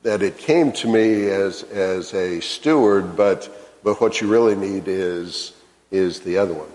[0.04, 3.48] that it came to me as, as a steward, but,
[3.82, 5.52] but what you really need is,
[5.90, 6.68] is the other one.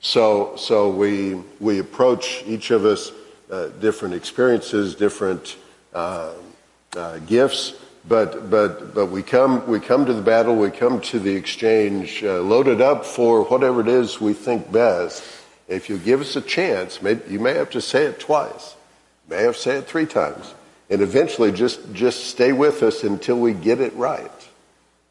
[0.00, 3.12] So, so we, we approach each of us
[3.52, 5.56] uh, different experiences, different
[5.94, 6.32] uh,
[6.96, 7.74] uh, gifts,
[8.06, 12.22] but, but, but we, come, we come to the battle, we come to the exchange
[12.24, 15.22] uh, loaded up for whatever it is we think best.
[15.68, 18.76] If you give us a chance, you may have to say it twice,
[19.28, 20.52] may have to say it three times
[20.90, 24.30] and eventually just, just stay with us until we get it right.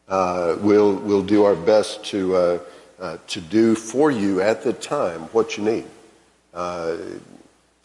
[0.08, 2.60] Uh, we'll, we'll do our best to, uh,
[3.00, 5.86] uh, to do for you at the time what you need.
[6.54, 6.98] Uh,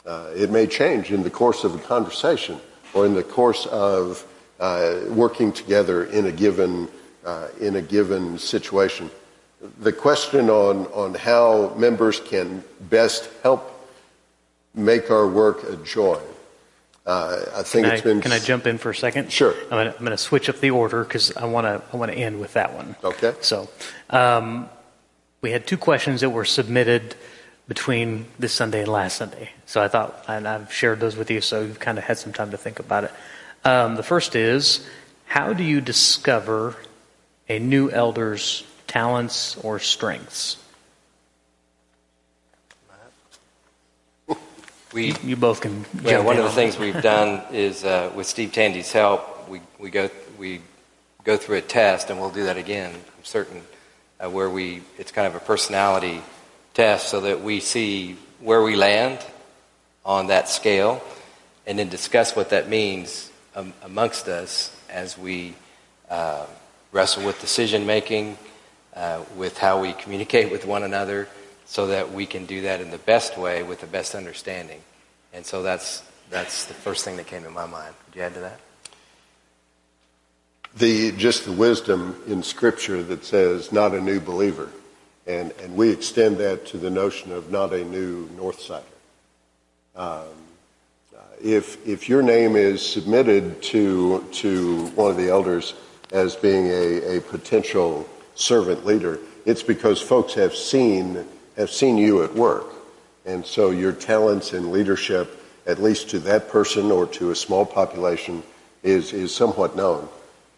[0.06, 2.60] Uh, it may change in the course of a conversation
[2.94, 4.26] or in the course of
[4.60, 6.88] uh, working together in a given
[7.24, 9.10] uh, in a given situation.
[9.80, 13.72] The question on on how members can best help
[14.74, 16.20] make our work a joy.
[17.06, 18.20] Uh, I think Can I, it's been.
[18.20, 19.30] can I jump in for a second?
[19.30, 19.54] Sure.
[19.70, 22.40] I'm going to switch up the order because I want to I want to end
[22.40, 22.96] with that one.
[23.04, 23.32] Okay.
[23.42, 23.68] So,
[24.10, 24.68] um,
[25.40, 27.14] we had two questions that were submitted
[27.68, 29.50] between this Sunday and last Sunday.
[29.66, 32.32] So I thought, and I've shared those with you, so you've kind of had some
[32.32, 33.12] time to think about it.
[33.64, 34.86] Um, the first is,
[35.26, 36.76] how do you discover
[37.48, 40.56] a new elder's talents or strengths?
[44.92, 45.84] We, You both can.
[46.02, 49.90] yeah, one of the things we've done is uh, with Steve Tandy's help, we, we
[49.90, 50.08] go
[50.38, 50.60] we
[51.24, 52.94] go through a test, and we'll do that again.
[52.94, 53.62] I'm certain
[54.20, 56.22] uh, where we it's kind of a personality
[56.76, 59.18] test, so that we see where we land
[60.04, 61.02] on that scale,
[61.66, 65.54] and then discuss what that means um, amongst us as we
[66.10, 66.46] uh,
[66.92, 68.38] wrestle with decision making,
[68.94, 71.26] uh, with how we communicate with one another,
[71.64, 74.80] so that we can do that in the best way with the best understanding.
[75.32, 77.94] And so that's that's the first thing that came to my mind.
[78.06, 78.60] Would you add to that?
[80.76, 84.70] the just the wisdom in Scripture that says not a new believer,
[85.26, 88.82] and and we extend that to the notion of not a new Northsider.
[89.94, 90.24] Um,
[91.14, 95.74] uh, if if your name is submitted to to one of the elders
[96.12, 101.24] as being a, a potential servant leader, it's because folks have seen
[101.56, 102.66] have seen you at work,
[103.24, 107.66] and so your talents in leadership, at least to that person or to a small
[107.66, 108.42] population,
[108.82, 110.08] is is somewhat known.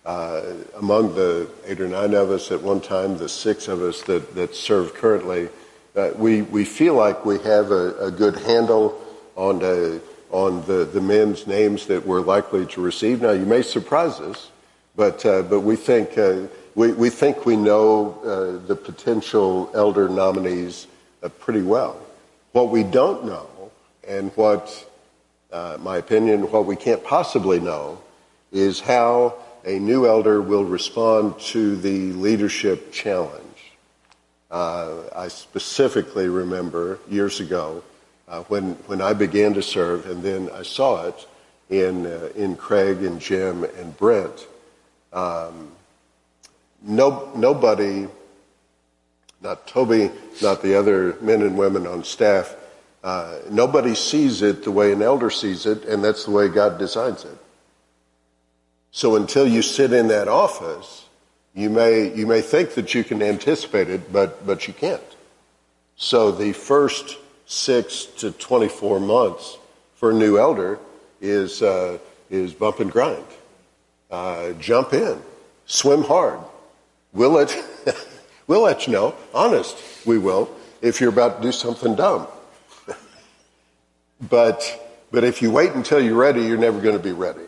[0.09, 4.01] Uh, among the eight or nine of us at one time, the six of us
[4.05, 5.51] that, that serve currently,
[5.97, 8.99] uh, we, we feel like we have a, a good handle
[9.37, 10.01] on, the,
[10.31, 13.21] on the, the men's names that we're likely to receive.
[13.21, 14.51] Now, you may surprise us,
[14.97, 20.09] but, uh, but we, think, uh, we, we think we know uh, the potential elder
[20.09, 20.87] nominees
[21.23, 22.01] uh, pretty well.
[22.53, 23.71] What we don't know,
[24.09, 24.89] and what,
[25.53, 28.01] my opinion, what we can't possibly know,
[28.51, 29.35] is how
[29.69, 33.45] a new elder will respond to the leadership challenge.
[34.51, 37.83] Uh, I specifically remember years ago
[38.29, 41.27] uh, when, when I began to serve, and then I saw it
[41.69, 44.47] in, uh, in Craig and Jim and Brent.
[45.13, 45.71] Um,
[46.81, 48.09] no, nobody,
[49.43, 50.11] not Toby,
[50.41, 52.57] not the other men and women on staff,
[53.05, 56.79] uh, nobody sees it the way an elder sees it, and that's the way God
[56.79, 57.37] designs it.
[58.91, 61.05] So until you sit in that office,
[61.55, 65.03] you may, you may think that you can anticipate it, but, but you can't.
[65.97, 69.59] So the first six to 24 months
[69.97, 70.79] for a new elder
[71.21, 71.99] is, uh,
[72.31, 73.25] is bump and grind.
[74.11, 75.21] Uh, jump in,
[75.67, 76.39] swim hard.
[77.13, 77.57] We'll let,
[78.47, 79.77] we'll let you know, honest,
[80.07, 80.49] we will,
[80.81, 82.29] if you're about to do something dumb.
[84.31, 87.48] but, but if you wait until you're ready, you're never going to be ready.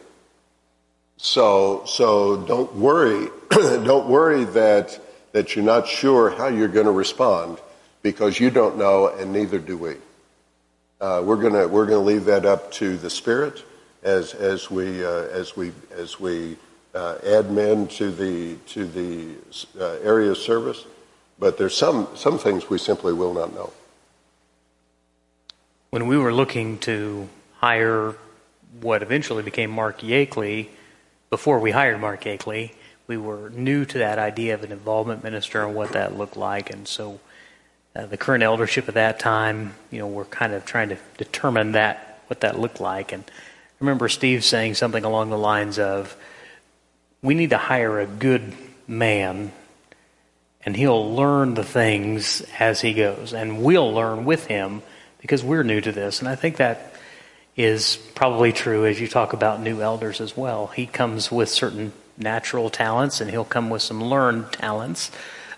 [1.22, 4.98] So, so don't worry, don't worry that,
[5.32, 7.58] that you're not sure how you're going to respond
[8.00, 9.96] because you don't know and neither do we.
[10.98, 13.62] Uh, we're going to, we're to leave that up to the Spirit
[14.02, 16.56] as, as we, uh, as we, as we
[16.94, 19.34] uh, add men to the, to the
[19.78, 20.86] uh, area of service.
[21.38, 23.74] But there's some, some things we simply will not know.
[25.90, 28.14] When we were looking to hire
[28.80, 30.68] what eventually became Mark Yakeley,
[31.30, 32.72] before we hired Mark Akeley,
[33.06, 36.70] we were new to that idea of an involvement minister and what that looked like.
[36.70, 37.20] And so
[37.94, 41.72] uh, the current eldership at that time, you know, we're kind of trying to determine
[41.72, 43.12] that, what that looked like.
[43.12, 46.16] And I remember Steve saying something along the lines of,
[47.22, 48.52] we need to hire a good
[48.88, 49.52] man
[50.64, 54.82] and he'll learn the things as he goes and we'll learn with him
[55.20, 56.20] because we're new to this.
[56.20, 56.89] And I think that
[57.56, 60.68] is probably true as you talk about new elders as well.
[60.68, 65.10] He comes with certain natural talents, and he'll come with some learned talents.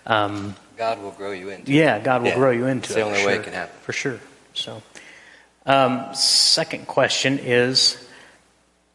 [0.07, 1.73] Um, God will grow you into.
[1.73, 2.87] Yeah, God will yeah, grow you into.
[2.87, 4.21] It's the only way sure, it can happen for sure.
[4.55, 4.83] So,
[5.67, 8.05] um, second question is: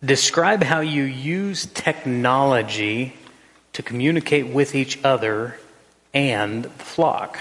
[0.04, 3.14] Describe how you use technology
[3.74, 5.58] to communicate with each other
[6.14, 7.38] and the flock.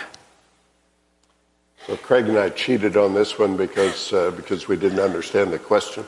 [1.88, 5.58] Well, Craig and I cheated on this one because uh, because we didn't understand the
[5.58, 6.04] question.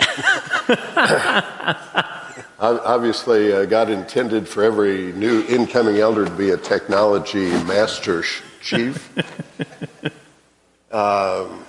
[2.61, 8.25] Obviously, uh, God intended for every new incoming elder to be a technology master
[8.61, 9.09] chief.
[10.91, 11.67] Um,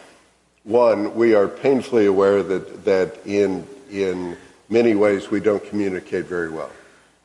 [0.63, 4.37] One, we are painfully aware that, that in, in
[4.69, 6.69] many ways we don't communicate very well.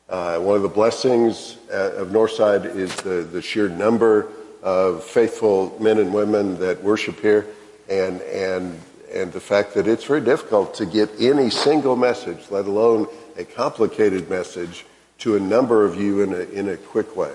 [0.09, 4.27] Uh, one of the blessings uh, of Northside is the, the sheer number
[4.65, 7.45] of faithful men and women that worship here,
[7.87, 8.77] and, and,
[9.13, 13.07] and the fact that it's very difficult to get any single message, let alone
[13.37, 14.83] a complicated message,
[15.19, 17.31] to a number of you in a, in a quick way.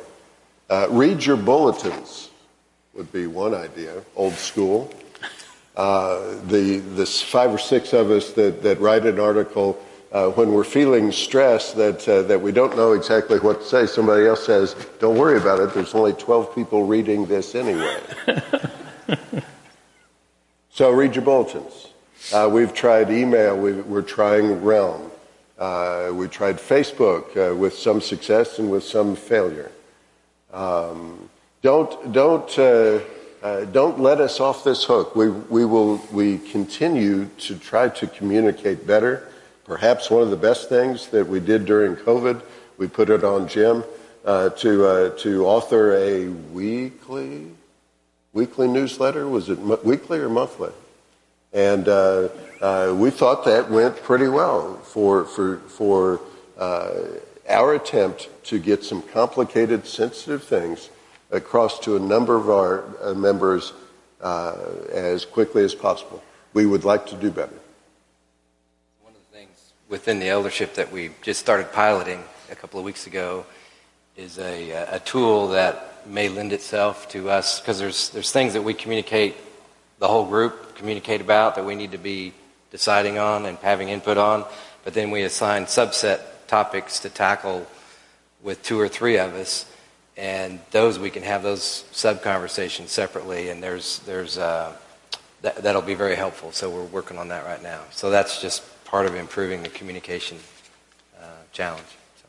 [0.68, 2.30] Uh, read your bulletins
[2.94, 4.92] would be one idea, old school.
[5.76, 9.80] Uh, the, the five or six of us that, that write an article
[10.12, 13.86] uh, when we're feeling stressed that, uh, that we don't know exactly what to say,
[13.86, 17.96] somebody else says, Don't worry about it, there's only 12 people reading this anyway.
[20.70, 21.88] so read your bulletins.
[22.32, 25.10] Uh, we've tried email, we, are trying Realm.
[25.58, 29.70] Uh, we tried Facebook uh, with some success and with some failure.
[30.52, 31.28] Um,
[31.62, 33.00] don't, don't, uh,
[33.66, 35.14] don't let us off this hook.
[35.14, 39.29] We, we will we continue to try to communicate better
[39.64, 42.42] Perhaps one of the best things that we did during COVID,
[42.78, 43.84] we put it on Jim
[44.24, 47.46] uh, to, uh, to author a weekly,
[48.32, 49.28] weekly newsletter.
[49.28, 50.72] Was it weekly or monthly?
[51.52, 52.28] And uh,
[52.60, 56.20] uh, we thought that went pretty well for, for, for
[56.56, 57.00] uh,
[57.48, 60.88] our attempt to get some complicated, sensitive things
[61.30, 63.74] across to a number of our uh, members
[64.22, 66.22] as quickly as possible.
[66.54, 67.59] We would like to do better
[69.90, 73.44] within the eldership that we just started piloting a couple of weeks ago
[74.16, 78.62] is a, a tool that may lend itself to us because there's, there's things that
[78.62, 79.36] we communicate,
[79.98, 82.32] the whole group communicate about that we need to be
[82.70, 84.44] deciding on and having input on,
[84.84, 87.66] but then we assign subset topics to tackle
[88.42, 89.66] with two or three of us,
[90.16, 94.72] and those we can have those sub conversations separately, and there's there's uh,
[95.42, 96.52] that, that'll be very helpful.
[96.52, 97.80] So we're working on that right now.
[97.90, 100.36] So that's just part of improving the communication
[101.20, 101.86] uh, challenge.
[102.20, 102.28] So.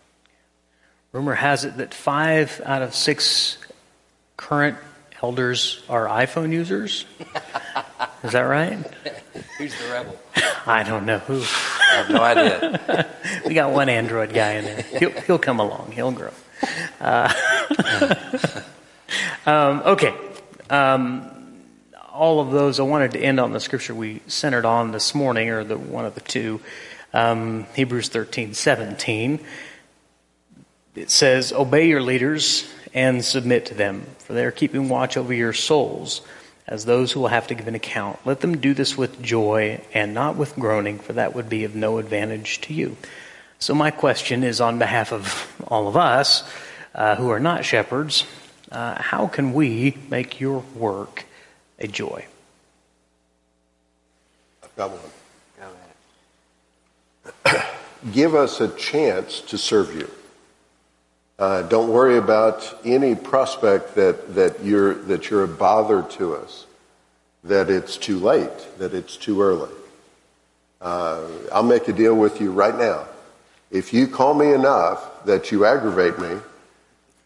[1.12, 3.58] Rumor has it that five out of six
[4.38, 4.78] current
[5.24, 7.06] elders are iPhone users.
[8.24, 8.78] Is that right?
[9.58, 10.20] Who's the rebel?
[10.68, 11.42] I don't know who.
[11.42, 13.08] I have no idea.
[13.48, 14.82] we got one Android guy in there.
[14.84, 15.94] He'll, he'll come along.
[15.94, 16.32] He'll grow.
[17.00, 17.34] Uh,
[19.48, 20.16] um, okay.
[20.70, 21.41] Um,
[22.22, 25.50] all of those, I wanted to end on the scripture we centered on this morning,
[25.50, 26.62] or the one of the two,
[27.16, 29.40] um, Hebrews 13, 17.
[30.94, 35.34] It says, Obey your leaders and submit to them, for they are keeping watch over
[35.34, 36.22] your souls
[36.68, 38.20] as those who will have to give an account.
[38.24, 41.74] Let them do this with joy and not with groaning, for that would be of
[41.74, 42.98] no advantage to you.
[43.58, 46.44] So, my question is on behalf of all of us
[46.94, 48.28] uh, who are not shepherds,
[48.72, 51.26] uh, how can we make your work
[51.82, 52.26] a joy.
[54.64, 55.00] I've got one.
[58.14, 60.10] Give us a chance to serve you.
[61.38, 66.66] Uh, don't worry about any prospect that, that, you're, that you're a bother to us,
[67.44, 69.72] that it's too late, that it's too early.
[70.80, 73.06] Uh, I'll make a deal with you right now.
[73.72, 76.38] If you call me enough that you aggravate me,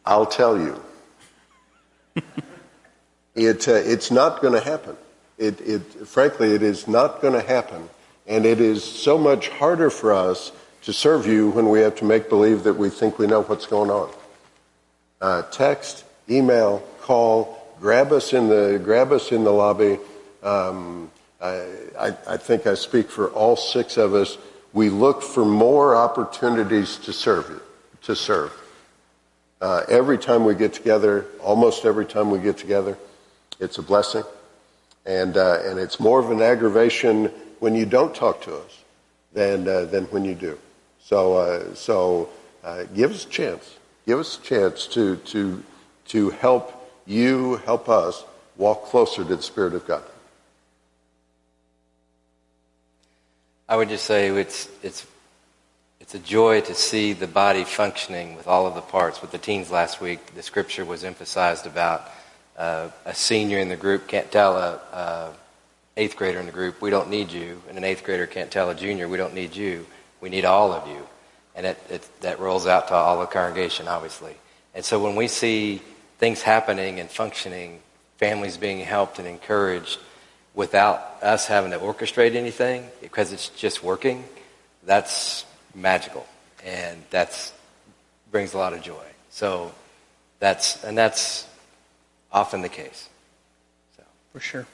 [0.06, 0.82] I'll tell you.
[3.36, 4.96] It, uh, it's not going to happen.
[5.38, 7.90] It, it, frankly, it is not going to happen.
[8.28, 10.52] And it is so much harder for us
[10.84, 13.66] to serve you when we have to make believe that we think we know what's
[13.66, 14.10] going on.
[15.20, 20.00] Uh, text, email, call, grab us in the, grab us in the lobby.
[20.42, 21.12] Um,
[21.42, 21.68] I,
[22.00, 24.38] I, I think I speak for all six of us.
[24.74, 27.62] We look for more opportunities to serve you,
[28.04, 28.54] to serve.
[29.62, 32.98] Uh, every time we get together, almost every time we get together,
[33.60, 34.24] it's a blessing.
[35.06, 37.26] And, uh, and it's more of an aggravation
[37.60, 38.84] when you don't talk to us
[39.34, 40.58] than, uh, than when you do.
[41.00, 42.30] So, uh, so
[42.64, 43.78] uh, give us a chance.
[44.06, 45.64] Give us a chance to, to,
[46.08, 46.72] to help
[47.06, 48.24] you, help us
[48.58, 50.04] walk closer to the Spirit of God.
[53.68, 55.06] I would just say it's, it's,
[56.00, 59.22] it's a joy to see the body functioning with all of the parts.
[59.22, 62.10] With the teens last week, the scripture was emphasized about
[62.58, 65.34] uh, a senior in the group can't tell a, a,
[65.98, 68.70] eighth grader in the group, we don't need you, and an eighth grader can't tell
[68.70, 69.86] a junior, we don't need you.
[70.22, 71.08] We need all of you,
[71.56, 74.36] and it, it, that rolls out to all the congregation, obviously.
[74.74, 75.82] And so when we see
[76.18, 77.80] things happening and functioning,
[78.18, 80.00] families being helped and encouraged
[80.54, 84.24] without us having to orchestrate anything because it's just working,
[84.84, 86.26] that's magical,
[86.66, 87.54] and that's
[88.32, 89.06] brings a lot of joy.
[89.30, 89.72] So
[90.40, 91.48] that's and that's
[92.36, 93.08] often the case.
[93.96, 94.04] So.
[94.34, 94.68] For sure.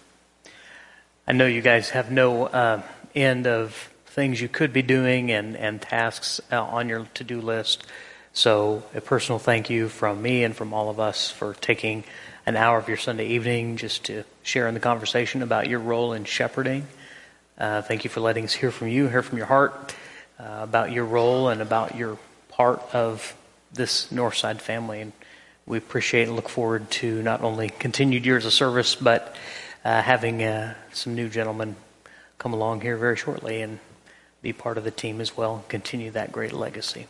[1.28, 2.82] I know you guys have no uh,
[3.14, 7.40] end of things you could be doing and, and tasks uh, on your to do
[7.40, 7.86] list.
[8.34, 12.04] So, a personal thank you from me and from all of us for taking
[12.46, 16.14] an hour of your Sunday evening just to share in the conversation about your role
[16.14, 16.88] in shepherding.
[17.58, 19.94] Uh, thank you for letting us hear from you, hear from your heart
[20.40, 22.18] uh, about your role and about your
[22.50, 23.36] part of
[23.72, 25.02] this Northside family.
[25.02, 25.12] And
[25.66, 29.36] we appreciate and look forward to not only continued years of service, but
[29.86, 31.76] uh, having uh, some new gentlemen
[32.38, 33.80] come along here very shortly and
[34.42, 37.08] be part of the team as well, and continue that great legacy.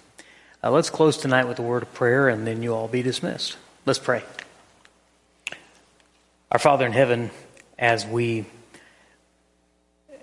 [0.64, 3.58] Uh, let's close tonight with a word of prayer, and then you'll all be dismissed.
[3.86, 4.24] Let's pray.
[6.52, 7.32] Our Father in heaven,
[7.80, 8.46] as we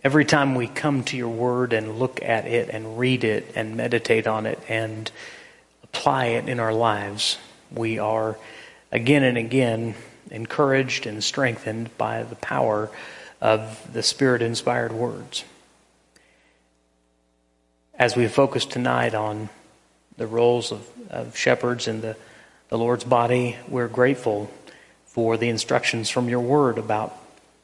[0.04, 3.76] every time we come to your word and look at it and read it and
[3.76, 5.10] meditate on it and
[5.82, 7.38] apply it in our lives,
[7.70, 8.38] we are
[8.92, 9.94] again and again
[10.30, 12.90] encouraged and strengthened by the power
[13.40, 15.44] of the Spirit inspired words.
[17.94, 19.48] As we focus tonight on
[20.16, 22.16] the roles of, of shepherds in the,
[22.68, 24.50] the Lord's body, we're grateful
[25.06, 27.16] for the instructions from your word about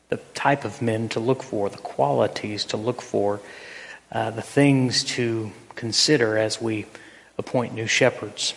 [0.09, 3.41] the type of men to look for, the qualities to look for,
[4.13, 6.87] uh, the things to consider as we
[7.39, 8.55] appoint new shepherds.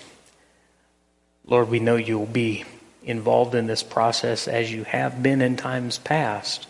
[1.48, 2.66] Lord, we know you will be
[3.04, 6.68] involved in this process as you have been in times past.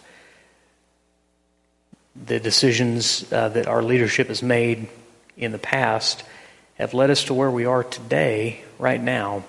[2.16, 4.88] The decisions uh, that our leadership has made
[5.36, 6.24] in the past
[6.76, 9.44] have led us to where we are today, right now,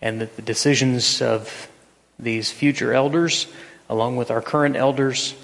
[0.00, 1.68] and that the decisions of
[2.18, 3.46] these future elders,
[3.90, 5.34] along with our current elders,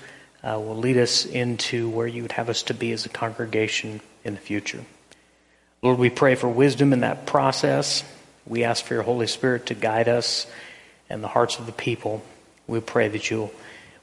[0.43, 4.01] uh, will lead us into where you would have us to be as a congregation
[4.25, 4.85] in the future.
[5.83, 8.05] Lord, we pray for wisdom in that process.
[8.47, 10.47] We ask for your Holy Spirit to guide us
[11.09, 12.23] and the hearts of the people.
[12.67, 13.53] We pray that you'll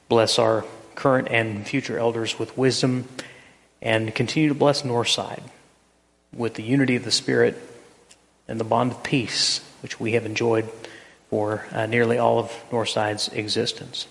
[0.08, 0.64] bless our
[0.94, 3.08] current and future elders with wisdom
[3.82, 5.42] and continue to bless Northside
[6.34, 7.56] with the unity of the Spirit
[8.46, 10.68] and the bond of peace which we have enjoyed
[11.28, 14.06] for uh, nearly all of Northside's existence.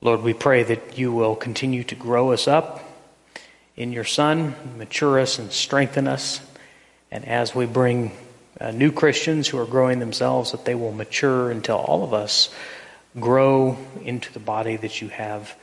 [0.00, 2.84] Lord, we pray that you will continue to grow us up
[3.76, 6.40] in your Son, mature us and strengthen us.
[7.10, 8.12] And as we bring
[8.60, 12.52] uh, new Christians who are growing themselves, that they will mature until all of us
[13.18, 15.54] grow into the body that you have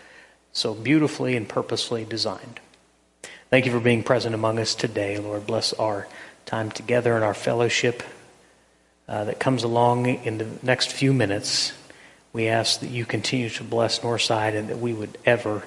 [0.54, 2.60] so beautifully and purposely designed.
[3.50, 5.46] Thank you for being present among us today, Lord.
[5.46, 6.08] Bless our
[6.46, 8.04] time together and our fellowship
[9.08, 11.74] uh, that comes along in the next few minutes.
[12.34, 15.64] We ask that you continue to bless Northside and that we would ever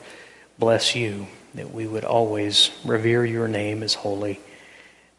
[0.59, 4.41] bless you, that we would always revere your name as holy,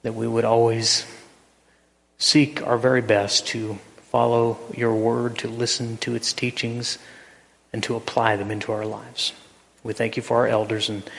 [0.04, 1.06] that we would always
[2.20, 7.00] seek our very best to follow your word, to listen to its teachings,
[7.74, 9.34] and to apply them into our lives.
[9.84, 11.10] We thank you for our elders, and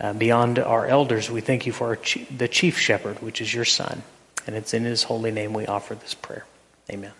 [0.00, 1.98] uh, beyond our elders, we thank you for
[2.36, 4.02] the chief shepherd, which is your son.
[4.46, 6.44] And it's in his holy name we offer this prayer.
[6.90, 7.12] Amen.